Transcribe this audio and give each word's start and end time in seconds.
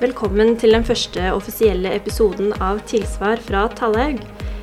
Velkommen 0.00 0.54
til 0.56 0.72
den 0.72 0.84
første 0.88 1.26
offisielle 1.36 1.90
episoden 1.92 2.54
av 2.64 2.78
Tilsvar 2.88 3.36
fra 3.44 3.66
Tallhaug. 3.76 4.22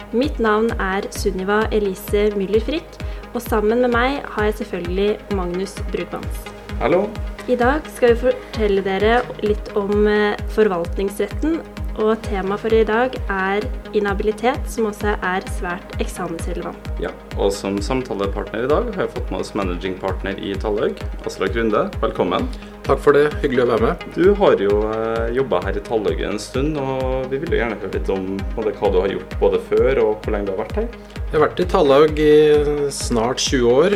Mitt 0.10 0.40
navn 0.42 0.72
er 0.82 1.06
Sunniva 1.14 1.60
Elise 1.70 2.24
Müller 2.34 2.64
Frikk, 2.66 2.96
og 3.36 3.44
sammen 3.46 3.84
med 3.84 3.92
meg 3.94 4.16
har 4.34 4.48
jeg 4.48 4.56
selvfølgelig 4.64 5.36
Magnus 5.38 5.76
Brugmans. 5.94 6.48
Hallo. 6.80 7.04
I 7.46 7.54
dag 7.60 7.86
skal 7.94 8.16
vi 8.16 8.32
fortelle 8.32 8.82
dere 8.82 9.20
litt 9.46 9.70
om 9.78 10.08
eh, 10.10 10.34
forvaltningsretten, 10.56 11.60
og 12.02 12.16
temaet 12.26 12.64
for 12.64 12.74
i 12.74 12.82
dag 12.90 13.14
er 13.30 13.68
inhabilitet, 13.94 14.66
som 14.74 14.90
også 14.90 15.20
er 15.22 15.46
svært 15.60 15.94
eksamensrelevant. 16.02 16.90
Ja, 17.04 17.14
og 17.38 17.54
som 17.54 17.78
samtalepartner 17.78 18.66
i 18.66 18.72
dag 18.74 18.90
har 18.96 19.06
jeg 19.06 19.14
fått 19.20 19.30
med 19.30 19.46
oss 19.46 19.54
managing 19.54 20.00
partner 20.02 20.42
i 20.42 20.58
Tallhaug, 20.58 20.98
Aslak 21.30 21.54
Runde. 21.54 21.86
Velkommen. 22.02 22.50
Takk 22.88 23.02
for 23.04 23.18
det. 23.18 23.26
Hyggelig 23.42 23.66
å 23.66 23.68
være 23.74 23.84
med. 23.84 24.04
Du 24.16 24.30
har 24.40 24.62
jo 24.64 24.78
eh, 24.88 25.34
jobba 25.36 25.60
her 25.66 25.76
i 25.76 25.82
Tallhaug 25.84 26.22
en 26.24 26.40
stund, 26.40 26.78
og 26.80 27.28
vi 27.28 27.42
vil 27.42 27.58
jo 27.58 27.60
gjerne 27.60 27.76
høre 27.82 27.98
litt 27.98 28.12
om 28.14 28.30
både 28.56 28.72
hva 28.78 28.92
du 28.94 29.02
har 29.02 29.12
gjort 29.12 29.36
både 29.42 29.60
før 29.68 30.00
og 30.06 30.12
hvor 30.24 30.32
lenge 30.32 30.48
du 30.48 30.54
har 30.54 30.62
vært 30.62 30.78
her. 30.80 30.88
Jeg 31.28 31.36
har 31.36 31.44
vært 31.44 31.60
i 31.60 31.66
Tallaug 31.68 32.20
i 32.24 32.36
snart 32.96 33.42
20 33.44 33.66
år. 33.68 33.96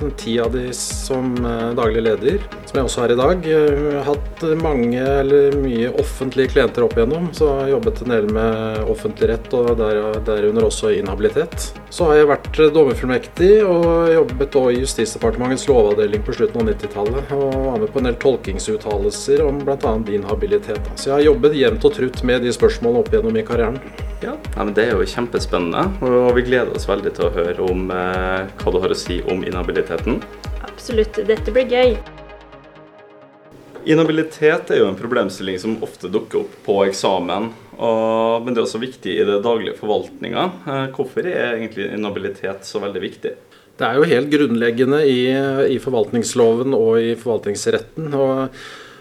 den 0.00 0.14
Ti 0.16 0.38
av 0.40 0.54
de 0.56 0.70
som 0.72 1.34
eh, 1.44 1.66
daglig 1.76 2.06
leder, 2.06 2.38
som 2.64 2.80
jeg 2.80 2.88
også 2.88 3.04
er 3.04 3.12
i 3.12 3.18
dag. 3.20 3.44
Jeg 3.50 3.92
har 3.98 4.08
hatt 4.08 4.46
mange 4.62 5.04
eller 5.04 5.60
mye 5.60 5.92
offentlige 6.00 6.54
klienter 6.54 6.86
opp 6.86 6.96
igjennom, 6.96 7.28
så 7.36 7.50
jeg 7.50 7.66
har 7.66 7.74
jobbet 7.74 8.00
en 8.00 8.16
del 8.16 8.30
med 8.32 8.80
offentlig 8.96 9.28
rett 9.34 9.58
og 9.60 9.74
der, 9.76 10.00
derunder 10.24 10.70
også 10.70 10.94
inhabilitet. 10.96 11.68
Så 11.92 12.08
har 12.08 12.22
jeg 12.22 12.32
vært 12.32 12.62
dommerfullmektig 12.72 13.52
og 13.66 14.08
jobbet 14.14 14.56
også 14.56 14.72
i 14.72 14.80
Justisdepartementets 14.80 15.68
lovavdeling 15.68 16.24
på 16.24 16.38
slutten 16.38 16.62
av 16.62 16.72
90-tallet. 16.72 17.36
Og 17.36 17.54
var 17.66 17.82
med 17.82 17.89
på 17.92 18.00
en 18.00 18.08
del 18.08 18.18
tolkingsuttalelser 18.22 19.42
om 19.44 19.58
bl.a. 19.64 19.92
din 20.06 20.24
habilitet. 20.28 20.92
Så 20.94 21.10
jeg 21.10 21.16
har 21.16 21.26
jobbet 21.30 21.58
jevnt 21.58 21.86
og 21.88 21.96
trutt 21.96 22.22
med 22.26 22.46
de 22.46 22.54
spørsmålene 22.54 23.02
opp 23.02 23.10
igjennom 23.12 23.36
i 23.40 23.44
karrieren. 23.46 23.80
Ja, 24.20 24.36
Nei, 24.56 24.64
men 24.64 24.74
Det 24.76 24.84
er 24.84 24.96
jo 24.98 25.08
kjempespennende, 25.08 25.86
og 26.04 26.34
vi 26.36 26.44
gleder 26.44 26.74
oss 26.76 26.88
veldig 26.88 27.12
til 27.16 27.28
å 27.28 27.34
høre 27.34 27.68
om 27.72 27.86
eh, 27.94 28.50
hva 28.60 28.72
du 28.74 28.80
har 28.82 28.92
å 28.92 28.98
si 28.98 29.20
om 29.32 29.44
inhabiliteten. 29.46 30.20
Absolutt, 30.66 31.22
dette 31.28 31.54
blir 31.54 31.70
gøy. 31.72 31.94
Inhabilitet 33.88 34.70
er 34.74 34.82
jo 34.82 34.90
en 34.90 34.98
problemstilling 34.98 35.56
som 35.58 35.78
ofte 35.84 36.10
dukker 36.12 36.42
opp 36.42 36.56
på 36.66 36.74
eksamen, 36.84 37.48
og, 37.80 38.44
men 38.44 38.52
det 38.52 38.60
er 38.60 38.66
også 38.66 38.82
viktig 38.82 39.14
i 39.16 39.24
det 39.24 39.38
daglige 39.46 39.78
forvaltninga. 39.78 40.50
Eh, 40.68 40.82
Hvorfor 40.96 41.24
er 41.24 41.54
egentlig 41.54 41.88
inhabilitet 41.96 42.68
så 42.68 42.82
veldig 42.84 43.02
viktig? 43.06 43.32
Det 43.80 43.88
er 43.88 43.96
jo 43.96 44.08
helt 44.10 44.28
grunnleggende 44.28 45.00
i, 45.08 45.20
i 45.72 45.80
forvaltningsloven 45.80 46.76
og 46.76 47.00
i 47.00 47.14
forvaltningsretten. 47.16 48.12
og 48.12 48.60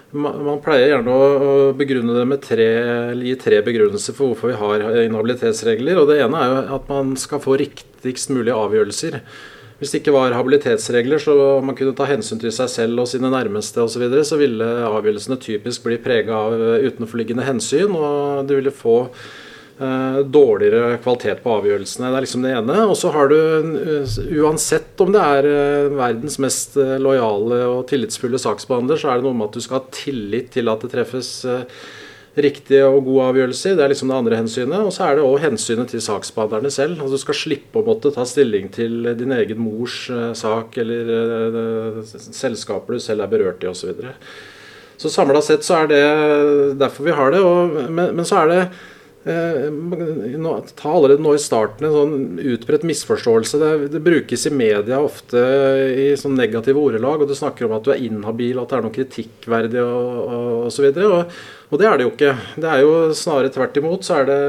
man 0.09 0.61
pleier 0.63 0.95
gjerne 0.95 1.13
å 1.13 1.49
begrunne 1.77 2.15
det 2.15 2.23
med 2.25 2.41
tre, 2.41 2.69
gi 3.19 3.35
tre 3.37 3.59
begrunnelser 3.65 4.15
for 4.17 4.31
hvorfor 4.31 4.49
vi 4.49 4.57
har 4.57 4.85
inhabilitetsregler. 5.03 5.99
og 5.99 6.07
Det 6.09 6.21
ene 6.23 6.39
er 6.39 6.53
jo 6.53 6.77
at 6.79 6.87
man 6.89 7.11
skal 7.19 7.43
få 7.43 7.59
riktigst 7.61 8.31
mulig 8.33 8.55
avgjørelser. 8.55 9.19
Hvis 9.79 9.93
det 9.93 10.01
ikke 10.01 10.15
var 10.15 10.33
habilitetsregler, 10.35 11.21
så 11.23 11.35
man 11.63 11.77
kunne 11.77 11.93
ta 11.95 12.07
hensyn 12.09 12.39
til 12.41 12.51
seg 12.51 12.71
selv 12.71 13.03
og 13.03 13.11
sine 13.11 13.29
nærmeste 13.31 13.83
osv., 13.83 13.93
så, 13.93 14.01
videre, 14.01 14.25
så 14.27 14.39
ville 14.39 14.71
avgjørelsene 14.89 15.39
typisk 15.43 15.85
bli 15.85 15.99
prega 16.03 16.39
av 16.47 16.65
utenforliggende 16.87 17.45
hensyn, 17.47 17.93
og 17.95 18.49
du 18.49 18.57
ville 18.57 18.75
få 18.75 18.97
dårligere 19.79 20.97
kvalitet 20.99 21.39
på 21.43 21.53
avgjørelsene. 21.55 22.09
Det 22.11 22.17
er 22.17 22.25
liksom 22.25 22.43
det 22.43 22.51
ene. 22.57 22.81
Og 22.89 22.97
så 22.99 23.13
har 23.15 23.29
du, 23.31 23.37
eh, 23.79 24.17
uansett 24.41 24.99
om 24.99 25.13
det 25.15 25.21
er 25.23 25.47
eh, 25.47 25.93
verdens 25.95 26.35
mest 26.43 26.75
eh, 26.75 26.97
lojale 26.99 27.61
og 27.69 27.87
tillitsfulle 27.87 28.41
saksbehandler, 28.41 28.99
så 28.99 29.13
er 29.13 29.19
det 29.19 29.29
noe 29.29 29.37
med 29.39 29.47
at 29.47 29.55
du 29.55 29.63
skal 29.63 29.79
ha 29.79 29.95
tillit 29.95 30.51
til 30.57 30.67
at 30.67 30.83
det 30.83 30.91
treffes 30.91 31.31
eh, 31.47 31.63
riktige 32.39 32.83
og 32.87 33.05
gode 33.07 33.29
avgjørelser. 33.31 33.77
Det 33.77 33.85
er 33.85 33.93
liksom 33.93 34.11
det 34.11 34.19
andre 34.19 34.41
hensynet. 34.41 34.83
Og 34.83 34.93
så 34.95 35.07
er 35.07 35.17
det 35.17 35.25
òg 35.25 35.39
hensynet 35.43 35.91
til 35.93 36.03
saksbehandlerne 36.03 36.71
selv. 36.73 36.99
Altså 36.99 37.15
Du 37.15 37.23
skal 37.23 37.39
slippe 37.39 37.79
å 37.79 37.87
måtte 37.87 38.13
ta 38.15 38.27
stilling 38.27 38.69
til 38.75 39.13
din 39.19 39.33
egen 39.35 39.63
mors 39.63 40.05
eh, 40.11 40.29
sak 40.37 40.77
eller 40.83 41.15
eh, 41.15 41.99
selskaper 42.19 42.99
du 42.99 43.03
selv 43.03 43.25
er 43.25 43.31
berørt 43.31 43.63
i 43.63 43.71
osv. 43.71 43.79
Så, 43.79 43.93
videre. 43.93 44.15
så 44.99 45.11
samla 45.13 45.41
sett 45.45 45.63
så 45.63 45.83
er 45.83 45.91
det 45.93 46.05
derfor 46.83 47.07
vi 47.07 47.15
har 47.15 47.35
det. 47.35 47.43
Og, 47.43 47.83
men, 47.87 48.15
men 48.19 48.27
så 48.27 48.43
er 48.43 48.53
det 48.53 48.63
Eh, 48.63 48.98
ta 49.23 50.91
allerede 50.93 51.19
nå 51.21 51.33
i 51.35 51.41
starten 51.41 51.87
en 51.89 51.95
sånn 51.95 52.39
utbredt 52.53 52.85
misforståelse. 52.87 53.59
Det, 53.59 53.71
det, 53.95 53.99
brukes 54.03 54.45
i 54.47 54.53
media 54.53 55.01
ofte 55.03 55.41
i 55.91 56.07
sånn 56.19 56.37
negative 56.39 56.79
ordelag, 56.79 57.21
og 57.21 57.27
du 57.27 57.35
snakker 57.35 57.67
om 57.67 57.75
at 57.75 57.83
du 57.83 57.91
er 57.91 58.05
inhabil, 58.05 58.61
at 58.61 58.71
det 58.71 58.77
er 58.77 58.85
noe 58.85 58.95
kritikkverdig 58.95 59.83
og, 59.83 60.07
og 60.23 60.69
osv. 60.69 60.87
Og, 61.03 61.35
og 61.69 61.81
det 61.81 61.89
er 61.89 61.99
det 61.99 62.07
jo 62.07 62.13
ikke. 62.15 62.33
Det 62.55 62.71
er 62.71 62.85
jo 62.85 62.95
snarere 63.17 63.53
tvert 63.53 63.81
imot. 63.81 64.07
så 64.07 64.21
er 64.21 64.29
det 64.31 64.41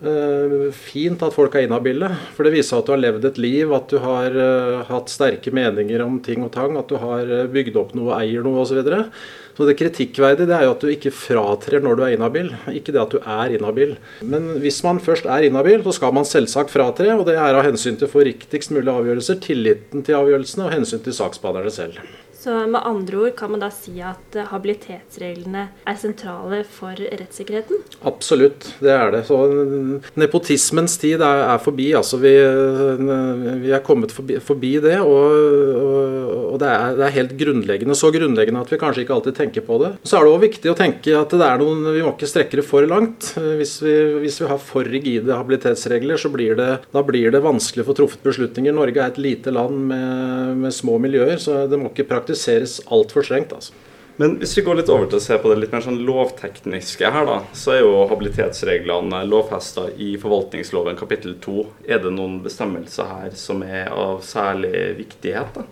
fint 0.00 1.20
at 1.20 1.34
folk 1.34 1.54
er 1.58 1.66
inhabile, 1.66 2.08
for 2.32 2.46
det 2.46 2.54
viser 2.54 2.78
at 2.78 2.86
du 2.88 2.94
har 2.94 3.02
levd 3.02 3.26
et 3.28 3.40
liv, 3.42 3.72
at 3.76 3.90
du 3.92 3.98
har 4.00 4.32
uh, 4.32 4.80
hatt 4.88 5.12
sterke 5.12 5.52
meninger 5.52 6.00
om 6.00 6.16
ting 6.24 6.40
og 6.46 6.54
tang, 6.54 6.78
at 6.80 6.88
du 6.88 6.96
har 7.02 7.28
uh, 7.28 7.44
bygd 7.52 7.76
opp 7.76 7.92
noe, 7.98 8.14
eier 8.16 8.40
noe 8.46 8.62
osv. 8.62 8.70
Så, 8.70 8.78
videre. 8.78 9.02
så 9.58 9.66
det 9.68 9.76
kritikkverdige 9.76 10.48
det 10.48 10.56
er 10.56 10.64
jo 10.64 10.72
at 10.72 10.86
du 10.86 10.88
ikke 10.94 11.12
fratrer 11.12 11.84
når 11.84 11.98
du 11.98 12.04
er 12.06 12.14
inhabil, 12.16 12.48
ikke 12.72 12.94
det 12.96 13.02
at 13.02 13.12
du 13.12 13.20
er 13.20 13.56
inhabil. 13.58 13.96
Men 14.24 14.54
hvis 14.64 14.80
man 14.86 15.02
først 15.04 15.28
er 15.28 15.50
inhabil, 15.50 15.84
så 15.84 15.98
skal 15.98 16.16
man 16.16 16.28
selvsagt 16.28 16.72
fratre, 16.72 17.12
og 17.18 17.26
det 17.28 17.36
er 17.36 17.60
av 17.60 17.66
hensyn 17.68 18.00
til 18.00 18.08
å 18.08 18.14
få 18.14 18.24
riktigst 18.30 18.72
mulig 18.72 18.88
avgjørelser, 18.94 19.42
tilliten 19.44 20.06
til 20.06 20.16
avgjørelsene 20.22 20.64
og 20.64 20.76
hensyn 20.78 21.04
til 21.04 21.18
saksbehandlerne 21.18 21.76
selv. 21.76 22.00
Så 22.40 22.54
med 22.72 22.80
andre 22.88 23.18
ord 23.20 23.34
kan 23.36 23.50
man 23.52 23.60
da 23.60 23.68
si 23.68 23.98
at 24.00 24.36
habilitetsreglene 24.48 25.66
er 25.84 25.96
sentrale 26.00 26.62
for 26.64 26.96
rettssikkerheten? 26.96 27.82
Absolutt, 28.08 28.64
det 28.80 28.94
er 28.94 29.10
det. 29.12 29.26
Så 29.28 29.36
Nepotismens 30.16 30.94
tid 31.02 31.20
er, 31.20 31.42
er 31.52 31.60
forbi. 31.60 31.90
altså 31.98 32.16
Vi, 32.22 32.32
vi 33.60 33.74
er 33.76 33.84
kommet 33.84 34.14
forbi, 34.16 34.38
forbi 34.40 34.70
det. 34.80 34.96
Og, 35.04 35.34
og, 35.82 36.30
og 36.54 36.56
det, 36.62 36.70
er, 36.70 36.94
det, 36.96 37.04
er, 37.04 37.16
helt 37.18 37.34
grunnleggende. 37.42 37.98
Så 37.98 38.08
grunnleggende 38.14 38.64
at 38.64 38.72
vi 38.72 38.80
kanskje 38.80 39.04
ikke 39.04 39.18
alltid 39.18 39.36
tenker 39.36 39.66
på 39.68 39.76
det. 39.84 39.92
Så 40.00 40.16
er 40.16 40.24
det 40.24 40.32
òg 40.32 40.46
viktig 40.46 40.72
å 40.72 40.76
tenke 40.80 41.18
at 41.20 41.36
det 41.36 41.44
er 41.44 41.60
noen, 41.60 41.84
vi 41.92 42.06
må 42.06 42.14
ikke 42.14 42.30
strekke 42.32 42.62
det 42.62 42.66
for 42.70 42.88
langt. 42.88 43.34
Hvis 43.60 43.76
vi, 43.84 43.94
hvis 44.24 44.40
vi 44.40 44.48
har 44.48 44.64
for 44.64 44.88
rigide 44.88 45.36
habilitetsregler, 45.36 46.16
så 46.16 46.32
blir 46.32 46.56
det, 46.56 46.70
da 46.88 47.04
blir 47.04 47.36
det 47.36 47.44
vanskelig 47.44 47.84
å 47.84 47.90
få 47.90 47.98
truffet 48.00 48.24
beslutninger. 48.24 48.72
Norge 48.80 48.96
er 48.96 49.12
et 49.12 49.20
lite 49.20 49.52
land 49.52 49.76
med, 49.92 50.56
med 50.64 50.72
små 50.80 50.96
miljøer, 51.04 51.36
så 51.36 51.66
det 51.68 51.76
må 51.76 51.92
ikke 51.92 52.08
praktiseres 52.08 52.29
altfor 52.86 53.26
strengt. 53.26 53.52
altså. 53.52 53.72
Men 54.20 54.34
hvis 54.36 54.52
vi 54.58 54.62
går 54.66 54.76
litt 54.76 54.90
over 54.92 55.06
til 55.08 55.16
å 55.16 55.22
se 55.24 55.36
på 55.40 55.48
det 55.48 55.62
litt 55.62 55.72
mer 55.72 55.80
sånn 55.80 56.02
lovtekniske 56.04 57.08
her, 57.08 57.24
da, 57.24 57.38
så 57.56 57.72
er 57.72 57.78
jo 57.80 58.02
habilitetsreglene 58.10 59.22
lovfesta 59.24 59.86
i 59.96 60.10
forvaltningsloven 60.20 60.98
kapittel 61.00 61.38
2. 61.40 61.62
Er 61.88 62.02
det 62.04 62.12
noen 62.12 62.42
bestemmelser 62.44 63.08
her 63.08 63.36
som 63.40 63.64
er 63.64 63.88
av 63.88 64.20
særlig 64.26 64.90
viktighet? 64.98 65.56
da? 65.56 65.64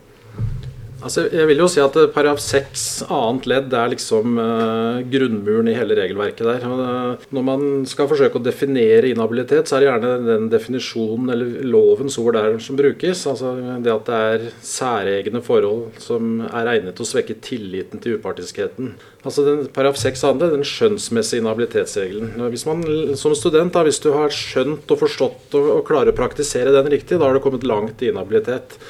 Altså, 0.98 1.28
jeg 1.30 1.46
vil 1.46 1.60
jo 1.62 1.68
si 1.70 1.78
at 1.78 1.94
Paragraf 2.10 2.40
6 2.42 2.84
annet 3.06 3.44
ledd 3.46 3.74
er 3.76 3.90
liksom 3.92 4.38
uh, 4.40 4.98
grunnmuren 5.06 5.68
i 5.70 5.76
hele 5.76 5.94
regelverket 5.94 6.42
der. 6.42 6.64
Uh, 6.66 7.26
når 7.34 7.44
man 7.46 7.66
skal 7.86 8.08
forsøke 8.10 8.40
å 8.40 8.42
definere 8.42 9.12
inhabilitet, 9.12 9.70
så 9.70 9.76
er 9.76 9.84
det 9.84 9.88
gjerne 9.88 10.14
den 10.26 10.48
definisjonen 10.50 11.30
eller 11.34 11.68
lovens 11.70 12.18
ord 12.18 12.34
der 12.34 12.58
som 12.64 12.78
brukes. 12.78 13.22
Altså 13.30 13.52
Det 13.84 13.92
at 13.94 14.10
det 14.10 14.18
er 14.32 14.48
særegne 14.66 15.42
forhold 15.44 16.00
som 16.02 16.40
er 16.48 16.72
egnet 16.74 16.98
til 16.98 17.06
å 17.06 17.10
svekke 17.12 17.38
tilliten 17.46 18.02
til 18.02 18.18
upartiskheten. 18.18 18.96
Altså 19.22 19.44
den 19.46 19.68
Paragraf 19.70 20.00
6 20.02 20.24
andre, 20.32 20.50
den 20.56 20.66
skjønnsmessige 20.66 21.44
inhabilitetsregelen. 21.44 22.34
Hvis 22.50 22.66
man 22.66 22.82
som 23.20 23.36
student, 23.38 23.70
da, 23.76 23.84
hvis 23.86 24.02
du 24.02 24.10
har 24.16 24.34
skjønt 24.34 24.90
og 24.90 25.00
forstått 25.04 25.54
og, 25.60 25.70
og 25.76 25.86
klarer 25.86 26.10
å 26.10 26.18
praktisere 26.18 26.74
den 26.74 26.90
riktig, 26.90 27.20
da 27.20 27.28
har 27.28 27.38
du 27.38 27.44
kommet 27.44 27.66
langt 27.66 28.02
i 28.02 28.10
inhabilitet. 28.10 28.80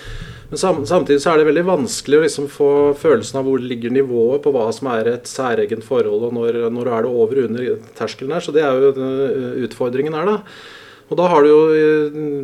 Men 0.48 0.86
samtidig 0.88 1.20
så 1.20 1.34
er 1.34 1.42
det 1.42 1.48
veldig 1.50 1.66
vanskelig 1.68 2.18
å 2.18 2.24
liksom 2.24 2.46
få 2.48 2.70
følelsen 2.96 3.36
av 3.40 3.48
hvor 3.48 3.60
ligger 3.60 3.92
nivået 3.92 4.40
på 4.44 4.52
hva 4.54 4.70
som 4.72 4.88
er 4.94 5.10
et 5.12 5.28
særegent 5.28 5.84
forhold, 5.84 6.24
og 6.30 6.36
når, 6.38 6.62
når 6.72 6.88
er 6.88 7.04
det 7.04 7.10
over 7.12 7.40
under 7.44 7.66
terskelen 7.98 8.32
her. 8.32 8.44
Så 8.44 8.54
det 8.56 8.64
er 8.64 8.80
jo 8.80 9.08
utfordringen 9.66 10.16
her, 10.16 10.30
da. 10.30 10.38
Og 11.08 11.16
da 11.16 11.26
har 11.32 11.44
du 11.44 11.48
jo 11.48 11.60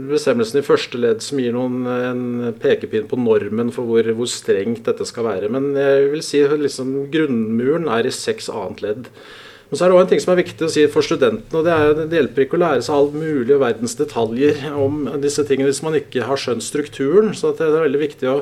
bestemmelsen 0.09 0.61
i 0.61 0.65
første 0.65 1.01
ledd 1.01 1.21
som 1.25 1.41
gir 1.41 1.53
noen 1.53 1.85
en 1.85 2.53
pekepinn 2.61 3.09
på 3.09 3.19
normen 3.21 3.73
for 3.73 3.89
hvor, 3.89 4.09
hvor, 4.17 4.29
strengt 4.31 4.87
dette 4.89 5.05
skal 5.09 5.29
være. 5.29 5.51
Men 5.53 5.73
jeg 5.77 6.07
vil 6.15 6.25
si 6.25 6.41
liksom 6.61 6.95
grunnmuren 7.13 7.91
er 7.93 8.09
i 8.09 8.15
seks 8.15 8.49
annet 8.53 8.81
ledd. 8.85 9.11
Men 9.71 9.79
så 9.79 9.85
er 9.85 9.91
det 9.91 9.97
også 9.97 10.05
en 10.05 10.13
ting 10.13 10.23
som 10.23 10.35
er 10.35 10.43
viktig 10.43 10.67
å 10.67 10.73
si 10.75 10.85
for 10.93 11.07
studentene. 11.07 11.59
og 11.59 11.67
Det, 11.67 11.75
er, 11.75 12.05
det 12.05 12.21
hjelper 12.21 12.45
ikke 12.45 12.59
å 12.59 12.65
lære 12.65 12.85
seg 12.87 12.99
alt 12.99 13.19
mulig 13.19 13.57
og 13.57 13.65
verdens 13.65 13.99
detaljer 13.99 14.65
om 14.77 15.05
disse 15.23 15.45
tingene 15.49 15.73
hvis 15.73 15.85
man 15.87 15.99
ikke 15.99 16.29
har 16.29 16.41
skjønt 16.41 16.67
strukturen. 16.67 17.33
Så 17.37 17.55
det 17.57 17.67
er 17.67 17.87
veldig 17.87 18.03
viktig 18.05 18.31
å, 18.31 18.39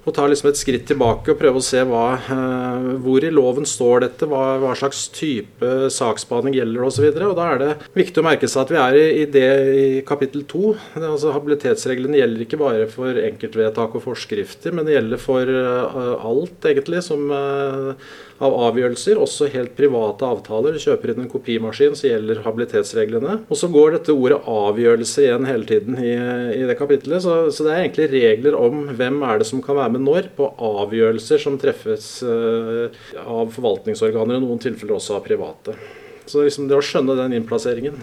og 0.00 0.14
ta 0.16 0.24
liksom 0.24 0.48
et 0.48 0.56
skritt 0.56 0.86
tilbake 0.88 1.32
og 1.32 1.40
prøve 1.40 1.60
å 1.60 1.64
se 1.64 1.82
hva, 1.84 2.04
eh, 2.16 2.86
hvor 3.04 3.24
i 3.24 3.32
loven 3.32 3.66
står 3.68 4.06
dette, 4.06 4.28
hva, 4.30 4.56
hva 4.62 4.72
slags 4.78 5.02
type 5.12 5.90
saksbehandling 5.92 6.56
gjelder 6.56 6.86
osv. 6.86 7.08
Da 7.12 7.48
er 7.50 7.60
det 7.60 7.70
viktig 7.98 8.22
å 8.22 8.24
merke 8.24 8.48
seg 8.48 8.62
at 8.62 8.72
vi 8.72 8.80
er 8.80 8.96
i, 8.96 9.04
i 9.20 9.26
det 9.28 9.50
i 9.74 9.84
kapittel 10.08 10.46
to. 10.48 10.72
Altså, 10.96 11.34
habilitetsreglene 11.36 12.20
gjelder 12.22 12.46
ikke 12.46 12.62
bare 12.62 12.88
for 12.92 13.20
enkeltvedtak 13.26 13.98
og 13.98 14.06
forskrifter, 14.06 14.72
men 14.72 14.88
det 14.88 14.96
gjelder 14.96 15.20
for 15.20 15.52
uh, 15.52 16.16
alt, 16.30 16.70
egentlig, 16.70 17.04
som 17.04 17.28
uh, 17.28 18.10
av 18.40 18.54
avgjørelser, 18.70 19.18
også 19.20 19.50
helt 19.52 19.74
private 19.76 20.24
avtaler. 20.24 20.72
Du 20.72 20.80
kjøper 20.80 21.12
inn 21.12 21.24
en 21.26 21.30
kopimaskin, 21.30 21.96
så 21.98 22.08
gjelder 22.08 22.40
habilitetsreglene. 22.46 23.36
Og 23.52 23.60
så 23.60 23.68
går 23.72 23.98
dette 23.98 24.16
ordet 24.16 24.40
'avgjørelse' 24.48 25.26
igjen 25.26 25.48
hele 25.48 25.68
tiden 25.68 25.98
i, 26.00 26.14
i 26.56 26.64
det 26.68 26.78
kapitlet. 26.80 27.20
Så, 27.22 27.36
så, 27.52 27.66
det 27.66 27.74
er 27.74 27.84
egentlig 27.84 28.08
regler 28.14 28.56
om 28.56 28.86
hvem 28.96 29.20
er 29.28 29.42
det 29.42 29.48
som 29.50 29.60
kan 29.64 29.76
være 29.76 29.96
med 29.96 30.06
når 30.08 30.32
på 30.38 30.48
avgjørelser 30.56 31.44
som 31.44 31.60
treffes 31.60 32.08
uh, 32.24 32.88
av 33.26 33.52
forvaltningsorganer, 33.52 34.40
og 34.40 34.46
noen 34.48 34.62
tilfeller 34.62 34.96
også 34.96 35.18
av 35.18 35.26
private. 35.28 35.76
Så 36.24 36.46
liksom 36.46 36.68
det 36.70 36.78
å 36.78 36.84
skjønne 36.84 37.18
den 37.18 37.36
innplasseringen 37.40 38.00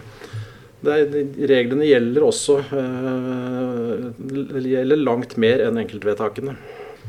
er, 0.85 1.07
Reglene 1.49 1.87
gjelder 1.87 2.23
også 2.27 2.59
uh, 2.69 4.09
gjelder 4.61 5.01
langt 5.01 5.33
mer 5.41 5.65
enn 5.65 5.81
enkeltvedtakene. 5.81 6.53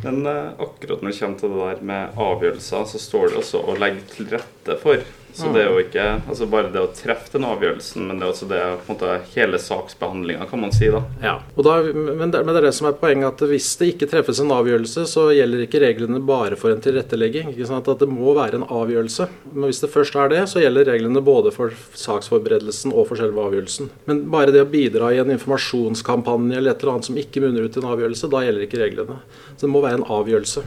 Men 0.05 0.21
uh, 0.27 0.55
akkurat 0.63 1.03
når 1.03 1.11
det 1.11 1.19
kommer 1.19 1.41
til 1.41 1.55
det 1.55 1.63
der 1.65 1.87
med 1.91 2.21
avgjørelser, 2.23 2.85
så 2.93 3.01
står 3.03 3.33
det 3.33 3.41
også 3.43 3.63
å 3.67 3.79
legge 3.81 4.05
til 4.13 4.29
rette 4.31 4.77
for 4.83 5.03
så 5.35 5.51
det 5.53 5.63
er 5.63 5.69
jo 5.71 5.83
ikke 5.83 6.05
altså 6.17 6.47
bare 6.51 6.71
det 6.73 6.81
å 6.83 6.89
treffe 6.97 7.31
den 7.35 7.47
avgjørelsen, 7.47 8.07
men 8.09 8.19
det 8.19 8.27
er 8.27 8.33
også 8.33 8.49
det 8.51 8.61
på 8.83 8.89
en 8.89 8.97
måte 8.97 9.17
hele 9.35 9.61
saksbehandlinga, 9.63 10.47
kan 10.51 10.63
man 10.63 10.73
si. 10.75 10.89
da. 10.93 11.03
Ja, 11.23 11.35
da, 11.55 11.75
men, 11.85 12.31
det, 12.33 12.41
men, 12.43 12.53
det, 12.55 12.57
er 12.61 12.67
det 12.69 12.73
som 12.79 12.89
er 12.91 12.97
poenget, 12.99 13.29
at 13.31 13.53
hvis 13.53 13.69
det 13.79 13.93
ikke 13.93 14.09
treffes 14.11 14.41
en 14.43 14.55
avgjørelse, 14.55 15.05
så 15.11 15.29
gjelder 15.37 15.63
ikke 15.67 15.83
reglene 15.85 16.21
bare 16.27 16.59
for 16.59 16.75
en 16.75 16.83
tilrettelegging. 16.83 17.53
ikke 17.53 17.69
sant, 17.69 17.91
At 17.91 18.03
det 18.03 18.11
må 18.11 18.35
være 18.39 18.61
en 18.61 18.67
avgjørelse. 18.67 19.29
Men 19.53 19.69
hvis 19.69 19.83
det 19.85 19.93
først 19.93 20.19
er 20.19 20.33
det, 20.35 20.43
så 20.51 20.65
gjelder 20.65 20.91
reglene 20.91 21.23
både 21.25 21.55
for 21.55 21.77
saksforberedelsen 21.99 22.95
og 22.95 23.11
for 23.13 23.21
selve 23.21 23.45
avgjørelsen. 23.47 23.93
Men 24.11 24.27
bare 24.33 24.55
det 24.55 24.65
å 24.65 24.71
bidra 24.71 25.13
i 25.15 25.23
en 25.23 25.33
informasjonskampanje 25.37 26.59
eller 26.59 26.75
et 26.75 26.83
eller 26.83 26.97
annet 26.97 27.13
som 27.13 27.23
ikke 27.23 27.45
munner 27.45 27.69
ut 27.69 27.79
i 27.79 27.83
en 27.85 27.93
avgjørelse, 27.93 28.33
da 28.33 28.43
gjelder 28.47 28.67
ikke 28.67 28.83
reglene. 28.83 29.23
Så 29.55 29.67
det 29.67 29.73
må 29.77 29.85
være 29.85 30.03
en 30.03 30.11
avgjørelse. 30.19 30.67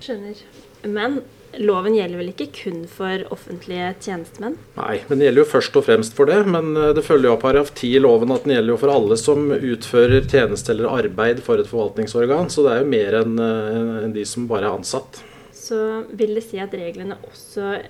Skjønner. 0.00 0.46
Men 0.86 1.20
Loven 1.58 1.96
gjelder 1.96 2.20
vel 2.20 2.30
ikke 2.30 2.46
kun 2.54 2.82
for 2.90 3.24
offentlige 3.34 3.88
tjenestemenn? 4.04 4.54
Nei, 4.76 5.00
men 5.08 5.18
den 5.18 5.26
gjelder 5.26 5.42
jo 5.42 5.50
først 5.50 5.78
og 5.80 5.86
fremst 5.88 6.14
for 6.18 6.30
det. 6.30 6.38
Men 6.46 6.72
eh, 6.78 6.92
det 6.96 7.04
følger 7.06 7.30
jo 7.30 7.34
av 7.34 7.42
paragraf 7.42 7.72
10 7.74 7.96
i 7.98 8.02
loven 8.02 8.34
at 8.34 8.46
den 8.46 8.54
gjelder 8.54 8.74
jo 8.74 8.80
for 8.82 8.94
alle 8.94 9.18
som 9.20 9.50
utfører 9.56 10.28
tjeneste 10.30 10.74
eller 10.74 10.92
arbeid 11.00 11.42
for 11.46 11.62
et 11.62 11.70
forvaltningsorgan. 11.70 12.52
Så 12.52 12.66
det 12.66 12.74
er 12.74 12.84
jo 12.84 12.92
mer 12.94 13.18
enn 13.22 13.40
eh, 13.42 14.04
en 14.06 14.14
de 14.14 14.26
som 14.28 14.46
bare 14.50 14.68
er 14.68 14.78
ansatt. 14.78 15.24
Så 15.56 15.80
vil 16.16 16.36
det 16.38 16.46
si 16.46 16.60
at 16.62 16.74
reglene 16.76 17.18
også 17.26 17.80